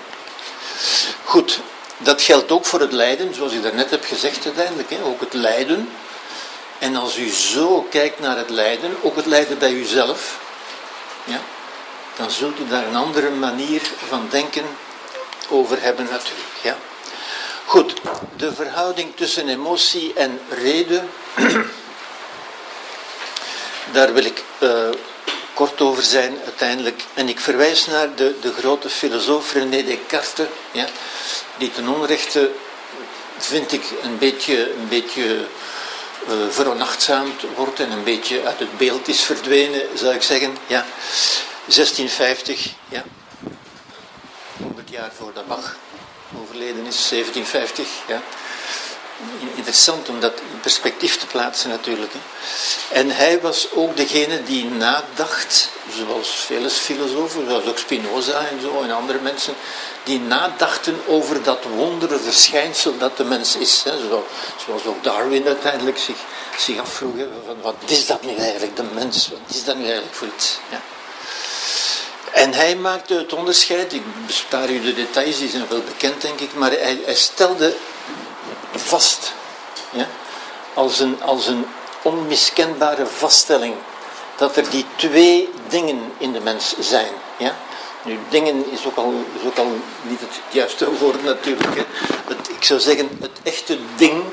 [1.24, 1.60] Goed,
[1.98, 4.90] dat geldt ook voor het lijden, zoals ik daarnet heb gezegd uiteindelijk.
[4.90, 5.04] Hè.
[5.04, 5.90] Ook het lijden,
[6.80, 10.40] en als u zo kijkt naar het lijden, ook het lijden bij uzelf,
[11.24, 11.40] ja,
[12.16, 14.66] dan zult u daar een andere manier van denken
[15.50, 16.56] over hebben natuurlijk.
[16.62, 16.78] Ja.
[17.66, 17.94] Goed,
[18.36, 21.10] de verhouding tussen emotie en reden,
[23.92, 24.90] daar wil ik uh,
[25.54, 27.04] kort over zijn uiteindelijk.
[27.14, 30.88] En ik verwijs naar de, de grote filosoof René Descartes, ja,
[31.58, 32.52] die ten onrechte,
[33.38, 35.46] vind ik, een beetje, een beetje
[36.30, 40.58] uh, veronachtzaamd wordt en een beetje uit het beeld is verdwenen, zou ik zeggen.
[40.68, 40.86] Ja.
[41.66, 43.04] 1650, ja.
[44.58, 45.76] 100 jaar voordat Bach
[46.42, 48.22] overleden is, 1750, ja.
[49.56, 52.12] Interessant om dat in perspectief te plaatsen natuurlijk.
[52.14, 52.20] Hè.
[53.00, 58.82] En hij was ook degene die nadacht, zoals vele filosofen, zoals ook Spinoza en zo
[58.82, 59.56] en andere mensen,
[60.04, 63.84] die nadachten over dat wondere verschijnsel dat de mens is.
[63.84, 63.92] Hè.
[64.66, 66.18] Zoals ook Darwin uiteindelijk zich,
[66.58, 67.16] zich afvroeg,
[67.46, 70.58] van wat is dat nu eigenlijk, de mens, wat is dat nu eigenlijk voor iets.
[70.70, 70.82] Ja.
[72.32, 76.40] En hij maakte het onderscheid, ik bespaar u de details, die zijn wel bekend denk
[76.40, 77.76] ik, maar hij stelde
[78.80, 79.34] vast,
[79.90, 80.08] ja,
[80.74, 81.66] als, een, als een
[82.02, 83.76] onmiskenbare vaststelling,
[84.38, 87.12] dat er die twee dingen in de mens zijn.
[87.38, 87.56] Ja?
[88.04, 91.76] Nu, dingen is ook al, is ook al niet het juiste woord natuurlijk.
[91.76, 91.86] Hè.
[92.58, 94.24] Ik zou zeggen, het echte ding,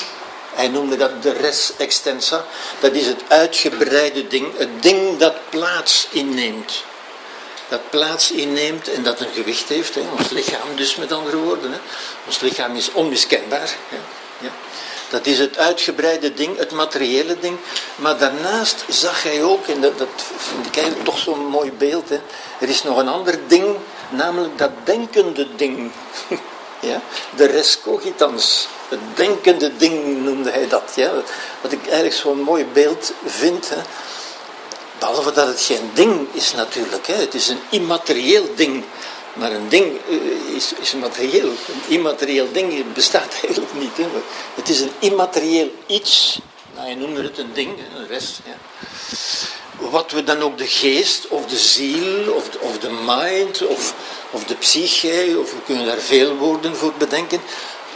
[0.54, 2.44] hij noemde dat de res extensa,
[2.80, 6.84] dat is het uitgebreide ding, het ding dat plaats inneemt.
[7.68, 10.00] Dat plaats inneemt en dat een gewicht heeft, hè.
[10.18, 11.72] ons lichaam dus met andere woorden.
[11.72, 11.78] Hè.
[12.26, 13.70] Ons lichaam is onmiskenbaar.
[13.88, 13.96] Hè.
[14.38, 14.50] Ja.
[15.08, 17.56] Dat is het uitgebreide ding, het materiële ding.
[17.96, 22.08] Maar daarnaast zag hij ook, en dat, dat vind ik eigenlijk toch zo'n mooi beeld,
[22.08, 22.20] hè,
[22.60, 23.76] er is nog een ander ding,
[24.10, 25.90] namelijk dat denkende ding.
[26.90, 27.00] ja?
[27.36, 28.68] De res cogitans.
[28.88, 30.92] Het denkende ding noemde hij dat.
[30.94, 31.10] Ja?
[31.60, 33.68] Wat ik eigenlijk zo'n mooi beeld vind.
[33.68, 33.80] Hè?
[34.98, 37.06] Behalve dat het geen ding is natuurlijk.
[37.06, 37.14] Hè?
[37.14, 38.84] Het is een immaterieel ding.
[39.34, 41.48] Maar een ding eh, is, is materieel.
[41.48, 43.96] Een immaterieel ding bestaat eigenlijk niet.
[43.96, 44.06] Hè.
[44.54, 46.40] Het is een immaterieel iets.
[46.74, 48.40] Nou, je noemde het een ding, een rest.
[48.44, 48.56] Ja.
[49.90, 53.94] Wat we dan ook de geest, of de ziel, of de, of de mind, of,
[54.30, 57.40] of de psyche, of we kunnen daar veel woorden voor bedenken,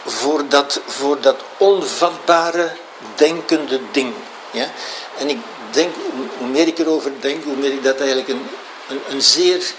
[0.04, 2.72] voor dat, voor dat onvatbare
[3.14, 4.12] denkende ding.
[4.50, 4.70] Ja?
[5.18, 5.38] En ik
[5.70, 5.94] denk,
[6.38, 8.46] hoe meer ik erover denk, hoe meer ik dat eigenlijk een,
[8.88, 9.72] een, een zeer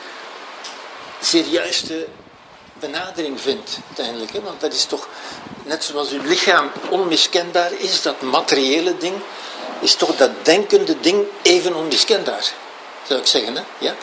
[1.20, 2.07] zeer juiste
[2.80, 4.34] benadering vindt uiteindelijk.
[4.34, 4.41] Hè?
[4.41, 5.07] Want dat is toch,
[5.63, 9.15] net zoals uw lichaam onmiskenbaar is, dat materiële ding,
[9.80, 12.51] is toch dat denkende ding even onmiskenbaar,
[13.07, 13.55] zou ik zeggen.
[13.55, 13.61] Hè?
[13.78, 13.95] Ja?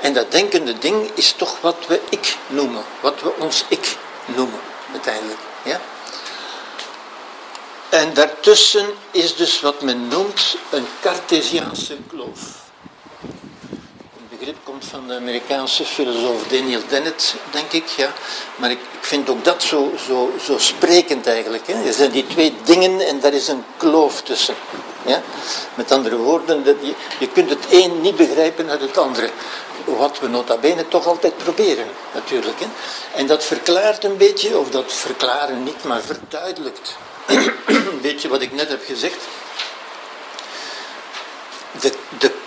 [0.00, 4.60] En dat denkende ding is toch wat we ik noemen, wat we ons ik noemen
[4.92, 5.40] uiteindelijk.
[5.64, 5.80] Ja?
[7.88, 12.61] En daartussen is dus wat men noemt een Cartesiaanse kloof
[14.42, 17.86] begrip komt van de Amerikaanse filosoof Daniel Dennett, denk ik.
[17.86, 18.12] Ja.
[18.56, 21.66] Maar ik, ik vind ook dat zo, zo, zo sprekend eigenlijk.
[21.66, 21.86] Hè.
[21.86, 24.54] Er zijn die twee dingen en daar is een kloof tussen.
[25.06, 25.22] Ja.
[25.74, 29.30] Met andere woorden, dat je, je kunt het een niet begrijpen uit het andere.
[29.84, 32.60] Wat we nota bene toch altijd proberen, natuurlijk.
[32.60, 32.66] Hè.
[33.14, 36.96] En dat verklaart een beetje, of dat verklaren niet, maar verduidelijkt.
[37.66, 39.18] een beetje wat ik net heb gezegd.
[41.80, 42.41] De, de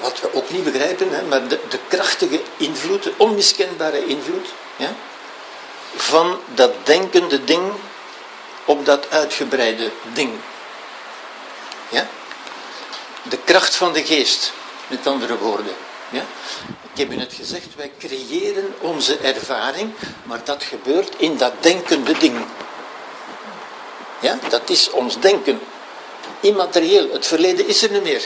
[0.00, 4.46] wat we ook niet begrijpen, hè, maar de, de krachtige invloed, de onmiskenbare invloed
[4.76, 4.94] ja,
[5.96, 7.72] van dat denkende ding
[8.64, 10.30] op dat uitgebreide ding.
[11.88, 12.06] Ja?
[13.22, 14.52] De kracht van de geest,
[14.86, 15.74] met andere woorden.
[16.10, 16.24] Ja?
[16.92, 19.92] Ik heb u net gezegd, wij creëren onze ervaring,
[20.22, 22.44] maar dat gebeurt in dat denkende ding.
[24.20, 24.38] Ja?
[24.48, 25.60] Dat is ons denken.
[26.40, 28.22] Immaterieel, het verleden is er niet meer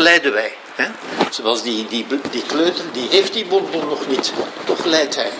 [0.00, 0.52] lijden wij.
[0.74, 0.88] Hè?
[1.30, 4.32] Zoals die, die, die kleuter, die heeft die bonbon nog niet.
[4.64, 5.30] Toch lijdt hij.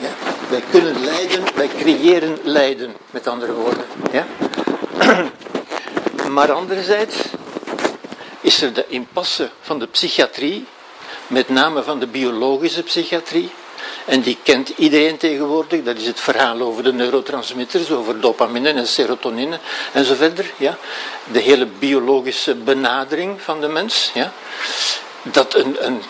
[0.00, 0.08] Ja?
[0.48, 3.84] Wij kunnen lijden, wij creëren lijden, met andere woorden.
[4.12, 4.26] Ja?
[6.36, 7.16] Maar anderzijds
[8.40, 10.66] is er de impasse van de psychiatrie,
[11.26, 13.50] met name van de biologische psychiatrie,
[14.06, 15.82] en die kent iedereen tegenwoordig.
[15.82, 19.58] Dat is het verhaal over de neurotransmitters, over dopamine en serotonine
[19.92, 20.52] en zo verder.
[20.56, 20.78] Ja.
[21.32, 24.10] De hele biologische benadering van de mens.
[24.14, 24.32] Ja.
[25.22, 26.02] Dat een, een,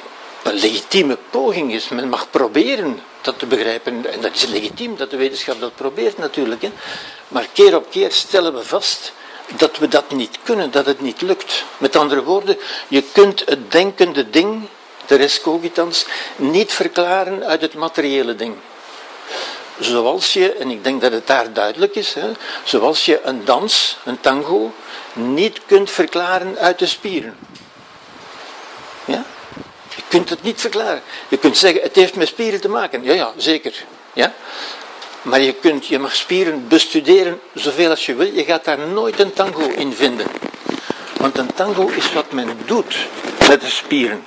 [0.43, 1.89] een legitieme poging is.
[1.89, 4.13] Men mag proberen dat te begrijpen.
[4.13, 6.63] En dat is legitiem dat de wetenschap dat probeert natuurlijk.
[6.63, 6.71] Hè.
[7.29, 9.13] Maar keer op keer stellen we vast
[9.57, 11.65] dat we dat niet kunnen, dat het niet lukt.
[11.79, 14.69] Met andere woorden, je kunt het denkende ding
[15.07, 18.55] de res cogitans, niet verklaren uit het materiële ding.
[19.79, 22.31] Zoals je, en ik denk dat het daar duidelijk is, hè,
[22.65, 24.73] zoals je een dans, een tango,
[25.13, 27.37] niet kunt verklaren uit de spieren.
[29.05, 29.25] Ja?
[29.97, 31.03] Je kunt het niet verklaren.
[31.29, 33.05] Je kunt zeggen, het heeft met spieren te maken.
[33.05, 33.85] Ja, ja, zeker.
[34.13, 34.35] Ja?
[35.23, 38.33] Maar je, kunt, je mag spieren bestuderen zoveel als je wil.
[38.33, 40.27] Je gaat daar nooit een tango in vinden.
[41.17, 42.97] Want een tango is wat men doet
[43.49, 44.27] met de spieren.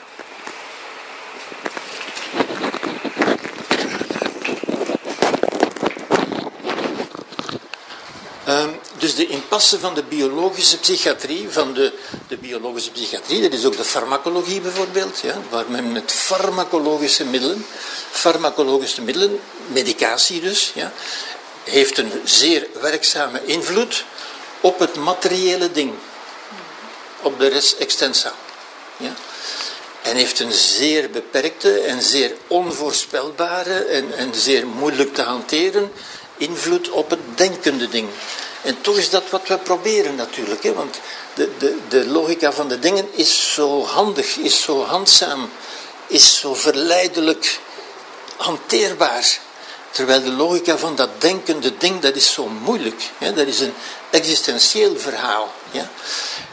[8.98, 11.94] Dus de impasse van de biologische psychiatrie, van de,
[12.28, 17.66] de biologische psychiatrie, dat is ook de farmacologie bijvoorbeeld, ja, waar men met farmacologische middelen,
[18.12, 20.92] farmacologische middelen, medicatie dus, ja,
[21.64, 24.04] heeft een zeer werkzame invloed
[24.62, 25.94] op het materiële ding,
[27.22, 28.34] op de res extensa.
[28.98, 29.14] Ja?
[30.02, 35.92] En heeft een zeer beperkte en zeer onvoorspelbare en, en zeer moeilijk te hanteren
[36.40, 38.10] invloed op het denkende ding.
[38.62, 40.74] En toch is dat wat we proberen natuurlijk, hè?
[40.74, 41.00] want
[41.34, 45.50] de, de, de logica van de dingen is zo handig, is zo handzaam,
[46.08, 47.60] is zo verleidelijk
[48.38, 49.40] hanteerbaar.
[49.92, 53.10] Terwijl de logica van dat denkende ding, dat is zo moeilijk.
[53.18, 53.34] Hè?
[53.34, 53.74] Dat is een
[54.10, 55.54] existentieel verhaal.
[55.72, 55.90] Ja?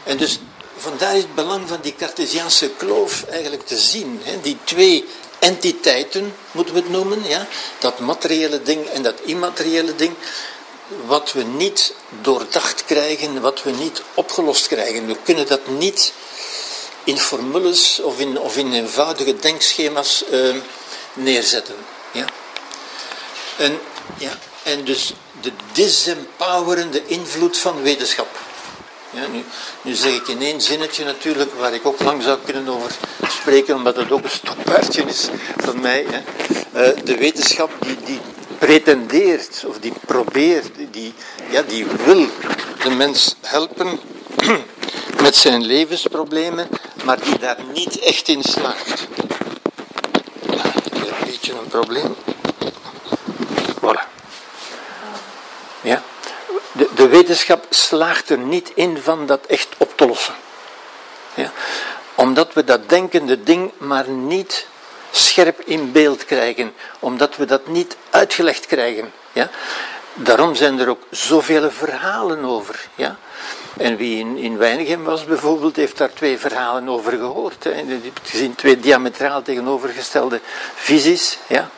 [0.03, 0.39] En dus
[0.77, 4.21] vandaar is het belang van die Cartesiaanse kloof eigenlijk te zien.
[4.23, 4.41] Hè?
[4.41, 5.05] Die twee
[5.39, 7.23] entiteiten, moeten we het noemen.
[7.27, 7.47] Ja?
[7.79, 10.13] Dat materiële ding en dat immateriële ding.
[11.05, 15.07] Wat we niet doordacht krijgen, wat we niet opgelost krijgen.
[15.07, 16.13] We kunnen dat niet
[17.03, 20.55] in formules of in, of in eenvoudige denkschema's uh,
[21.13, 21.75] neerzetten.
[22.11, 22.25] Ja?
[23.57, 23.79] En,
[24.17, 28.27] ja, en dus de disempowerende invloed van wetenschap.
[29.17, 29.27] Ja,
[29.81, 32.91] nu, zeg ik in één zinnetje natuurlijk, waar ik ook lang zou kunnen over
[33.27, 36.05] spreken, omdat het ook een stokpaardje is van mij.
[36.09, 36.17] Hè.
[36.17, 38.19] Uh, de wetenschap die, die
[38.57, 41.13] pretendeert, of die probeert, die,
[41.49, 42.27] ja, die wil
[42.83, 43.99] de mens helpen
[45.23, 46.67] met zijn levensproblemen,
[47.03, 49.07] maar die daar niet echt in slaagt.
[50.39, 52.15] Ja, een beetje een probleem.
[55.87, 56.03] Ja?
[56.71, 60.35] De, de wetenschap slaagt er niet in van dat echt op te lossen.
[61.33, 61.51] Ja?
[62.15, 64.67] Omdat we dat denkende ding maar niet
[65.11, 69.11] scherp in beeld krijgen, omdat we dat niet uitgelegd krijgen.
[69.33, 69.49] Ja?
[70.13, 72.87] Daarom zijn er ook zoveel verhalen over.
[72.95, 73.17] Ja?
[73.77, 77.63] En wie in, in was bijvoorbeeld, heeft daar twee verhalen over gehoord.
[77.63, 77.71] Hè?
[77.71, 80.41] Hebt gezien twee diametraal tegenovergestelde
[80.75, 81.37] visies.
[81.47, 81.69] Ja?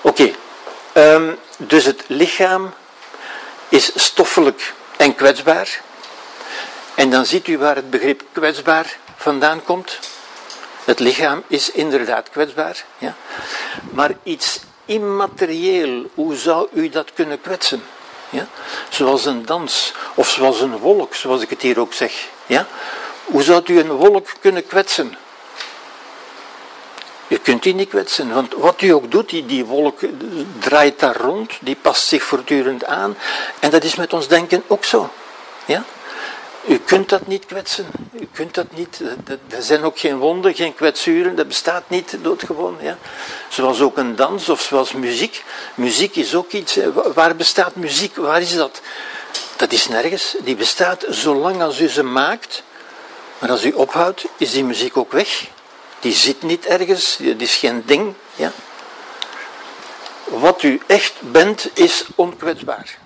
[0.00, 0.32] Oké,
[0.96, 2.74] Ehm, dus het lichaam
[3.68, 5.80] is stoffelijk en kwetsbaar.
[6.94, 9.98] En dan ziet u waar het begrip kwetsbaar vandaan komt.
[10.84, 12.84] Het lichaam is inderdaad kwetsbaar.
[12.98, 13.14] Ja.
[13.90, 17.82] Maar iets immaterieel, hoe zou u dat kunnen kwetsen?
[18.30, 18.46] Ja?
[18.88, 22.12] Zoals een dans, of zoals een wolk, zoals ik het hier ook zeg.
[22.46, 22.66] Ja?
[23.24, 25.16] Hoe zou u een wolk kunnen kwetsen?
[27.28, 29.98] Je kunt die niet kwetsen, want wat u ook doet, die, die wolk
[30.58, 33.16] draait daar rond, die past zich voortdurend aan.
[33.58, 35.10] En dat is met ons denken ook zo.
[35.64, 35.84] Ja?
[36.68, 37.86] U kunt dat niet kwetsen.
[38.20, 39.00] U kunt dat niet.
[39.48, 41.36] Er zijn ook geen wonden, geen kwetsuren.
[41.36, 42.76] Dat bestaat niet doodgewoon.
[42.80, 42.98] Ja?
[43.48, 45.44] Zoals ook een dans of zoals muziek.
[45.74, 46.78] Muziek is ook iets.
[47.14, 48.16] Waar bestaat muziek?
[48.16, 48.80] Waar is dat?
[49.56, 50.36] Dat is nergens.
[50.40, 52.62] Die bestaat zolang als u ze maakt.
[53.38, 55.46] Maar als u ophoudt, is die muziek ook weg.
[56.00, 58.14] Die zit niet ergens, die is geen ding.
[58.36, 58.52] Ja?
[60.24, 62.98] Wat u echt bent, is onkwetsbaar.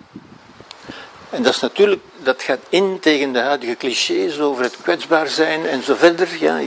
[1.30, 5.66] En dat is natuurlijk, dat gaat in tegen de huidige clichés over het kwetsbaar zijn
[5.66, 6.28] en zo verder.
[6.40, 6.58] Ja,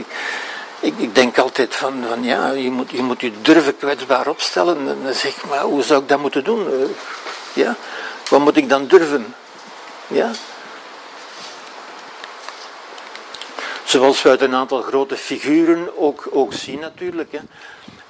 [0.80, 4.76] ik, ik, denk altijd van, van ja, je moet, je moet je durven kwetsbaar opstellen.
[4.76, 6.66] En dan zeg ik, maar hoe zou ik dat moeten doen?
[6.66, 6.88] Eh,
[7.52, 7.76] ja,
[8.28, 9.34] wat moet ik dan durven?
[10.06, 10.30] Ja,
[13.84, 17.32] Zoals we uit een aantal grote figuren ook, ook zien natuurlijk.
[17.32, 17.38] Hè.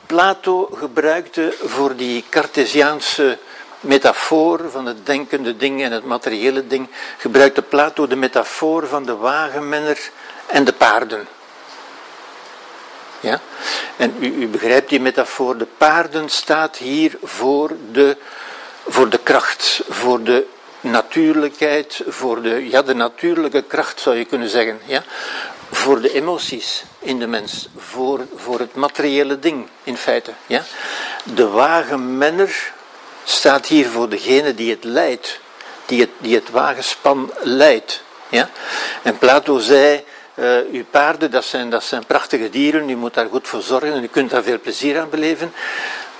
[0.07, 3.39] Plato gebruikte voor die Cartesiaanse
[3.81, 6.89] metafoor van het denkende ding en het materiële ding,
[7.19, 10.11] gebruikte Plato de metafoor van de wagenmenner
[10.47, 11.27] en de paarden.
[13.21, 13.41] Ja?
[13.97, 18.17] En u, u begrijpt die metafoor, de paarden staat hier voor de,
[18.87, 20.47] voor de kracht, voor de
[20.81, 24.81] natuurlijkheid, voor de, ja, de natuurlijke kracht zou je kunnen zeggen.
[24.85, 25.03] Ja?
[25.75, 30.33] Voor de emoties in de mens, voor, voor het materiële ding in feite.
[30.47, 30.63] Ja?
[31.25, 32.73] De wagenmenner
[33.25, 35.41] staat hier voor degene die het leidt,
[35.87, 38.03] die het, die het wagenspan leidt.
[38.29, 38.51] Ja?
[39.03, 43.29] En Plato zei, uh, uw paarden, dat zijn, dat zijn prachtige dieren, u moet daar
[43.29, 45.53] goed voor zorgen en u kunt daar veel plezier aan beleven.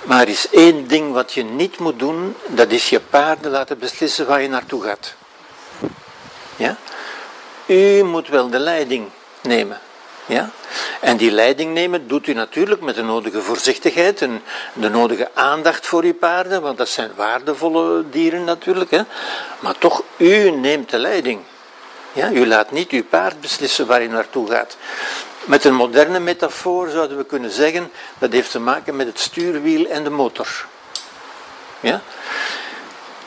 [0.03, 3.79] Maar er is één ding wat je niet moet doen, dat is je paarden laten
[3.79, 5.15] beslissen waar je naartoe gaat.
[6.55, 6.77] Ja?
[7.65, 9.09] U moet wel de leiding
[9.45, 9.79] nemen.
[10.25, 10.49] Ja?
[11.01, 14.43] En die leiding nemen doet u natuurlijk met de nodige voorzichtigheid en
[14.73, 18.91] de nodige aandacht voor uw paarden, want dat zijn waardevolle dieren natuurlijk.
[18.91, 19.01] Hè?
[19.59, 21.41] Maar toch, u neemt de leiding.
[22.13, 22.31] Ja?
[22.31, 24.77] U laat niet uw paard beslissen waar hij naartoe gaat.
[25.45, 29.85] Met een moderne metafoor zouden we kunnen zeggen, dat heeft te maken met het stuurwiel
[29.85, 30.65] en de motor.
[31.79, 32.01] Ja?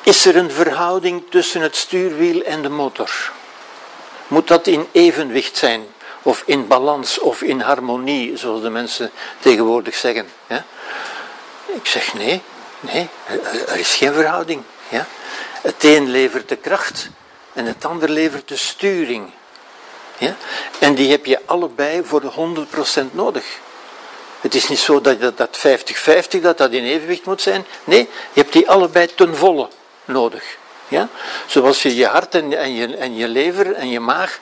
[0.02, 3.32] Is er een verhouding tussen het stuurwiel en de motor?
[4.26, 5.86] Moet dat in evenwicht zijn?
[6.28, 9.10] Of in balans of in harmonie, zoals de mensen
[9.40, 10.28] tegenwoordig zeggen?
[10.46, 10.64] Ja?
[11.66, 12.42] Ik zeg nee,
[12.80, 13.08] nee,
[13.66, 14.62] er is geen verhouding.
[14.88, 15.06] Ja?
[15.62, 17.08] Het een levert de kracht
[17.52, 19.30] en het ander levert de sturing.
[20.18, 20.36] Ja?
[20.78, 22.66] En die heb je allebei voor de
[23.10, 23.44] 100% nodig.
[24.40, 25.58] Het is niet zo dat dat
[26.38, 27.66] 50-50 dat dat in evenwicht moet zijn.
[27.84, 29.68] Nee, je hebt die allebei ten volle
[30.04, 30.56] nodig.
[30.88, 31.08] Ja?
[31.46, 34.38] Zoals je je hart en, en, je, en je lever en je maag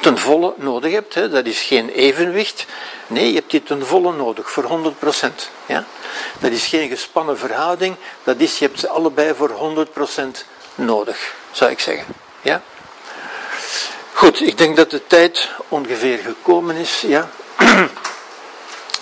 [0.00, 1.14] ten volle nodig hebt.
[1.14, 1.28] Hè?
[1.28, 2.66] Dat is geen evenwicht.
[3.06, 5.50] Nee, je hebt die ten volle nodig, voor 100%.
[5.66, 5.84] Ja?
[6.38, 7.96] Dat is geen gespannen verhouding.
[8.24, 10.20] Dat is, je hebt ze allebei voor 100%
[10.74, 12.06] nodig, zou ik zeggen.
[12.42, 12.62] Ja?
[14.12, 17.00] Goed, ik denk dat de tijd ongeveer gekomen is.
[17.06, 17.30] Ja?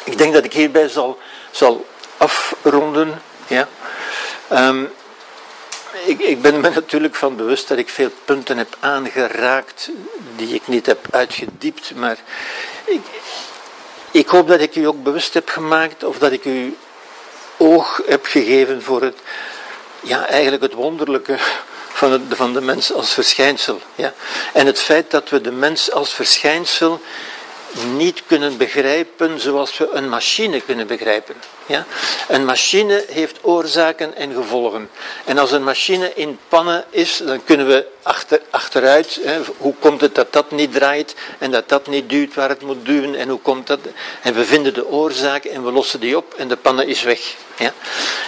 [0.05, 1.19] ik denk dat ik hierbij zal,
[1.51, 3.23] zal afronden.
[3.47, 3.69] Ja?
[4.53, 4.93] Um,
[6.05, 9.91] ik, ik, ben me natuurlijk van bewust dat ik veel punten heb aangeraakt
[10.37, 12.19] die ik niet heb uitgediept, maar
[12.85, 13.01] ik,
[14.11, 16.77] ik hoop dat ik u ook bewust heb gemaakt of dat ik u
[17.57, 19.19] oog heb gegeven voor het,
[20.01, 21.37] ja, eigenlijk het wonderlijke
[21.93, 23.81] van, het, van de mens als verschijnsel.
[23.95, 24.15] Ja.
[24.53, 27.01] En het feit dat we de mens als verschijnsel
[27.97, 31.35] niet kunnen begrijpen zoals we een machine kunnen begrijpen.
[31.67, 31.87] Ja?
[32.29, 34.91] Een machine heeft oorzaken en gevolgen.
[35.25, 39.21] En als een machine in pannen is, dan kunnen we achter, achteruit.
[39.23, 42.63] Hè, hoe komt het dat dat niet draait en dat dat niet duwt waar het
[42.63, 43.81] moet duwen en hoe komt dat?
[44.23, 47.35] En we vinden de oorzaak en we lossen die op en de pannen is weg.
[47.59, 47.73] Ja?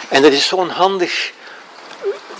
[0.09, 1.33] En dat is zo'n handig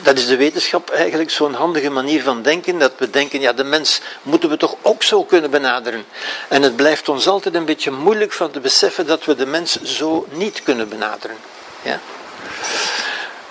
[0.03, 3.65] dat is de wetenschap eigenlijk zo'n handige manier van denken, dat we denken, ja, de
[3.65, 6.05] mens moeten we toch ook zo kunnen benaderen.
[6.49, 9.83] En het blijft ons altijd een beetje moeilijk van te beseffen dat we de mens
[9.83, 11.37] zo niet kunnen benaderen.
[11.83, 12.01] Ja?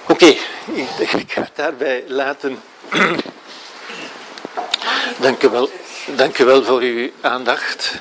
[0.07, 2.61] Oké, ik, ga het daarbij laten.
[5.17, 5.69] Dank u wel,
[6.05, 7.91] dank u wel voor uw aandacht.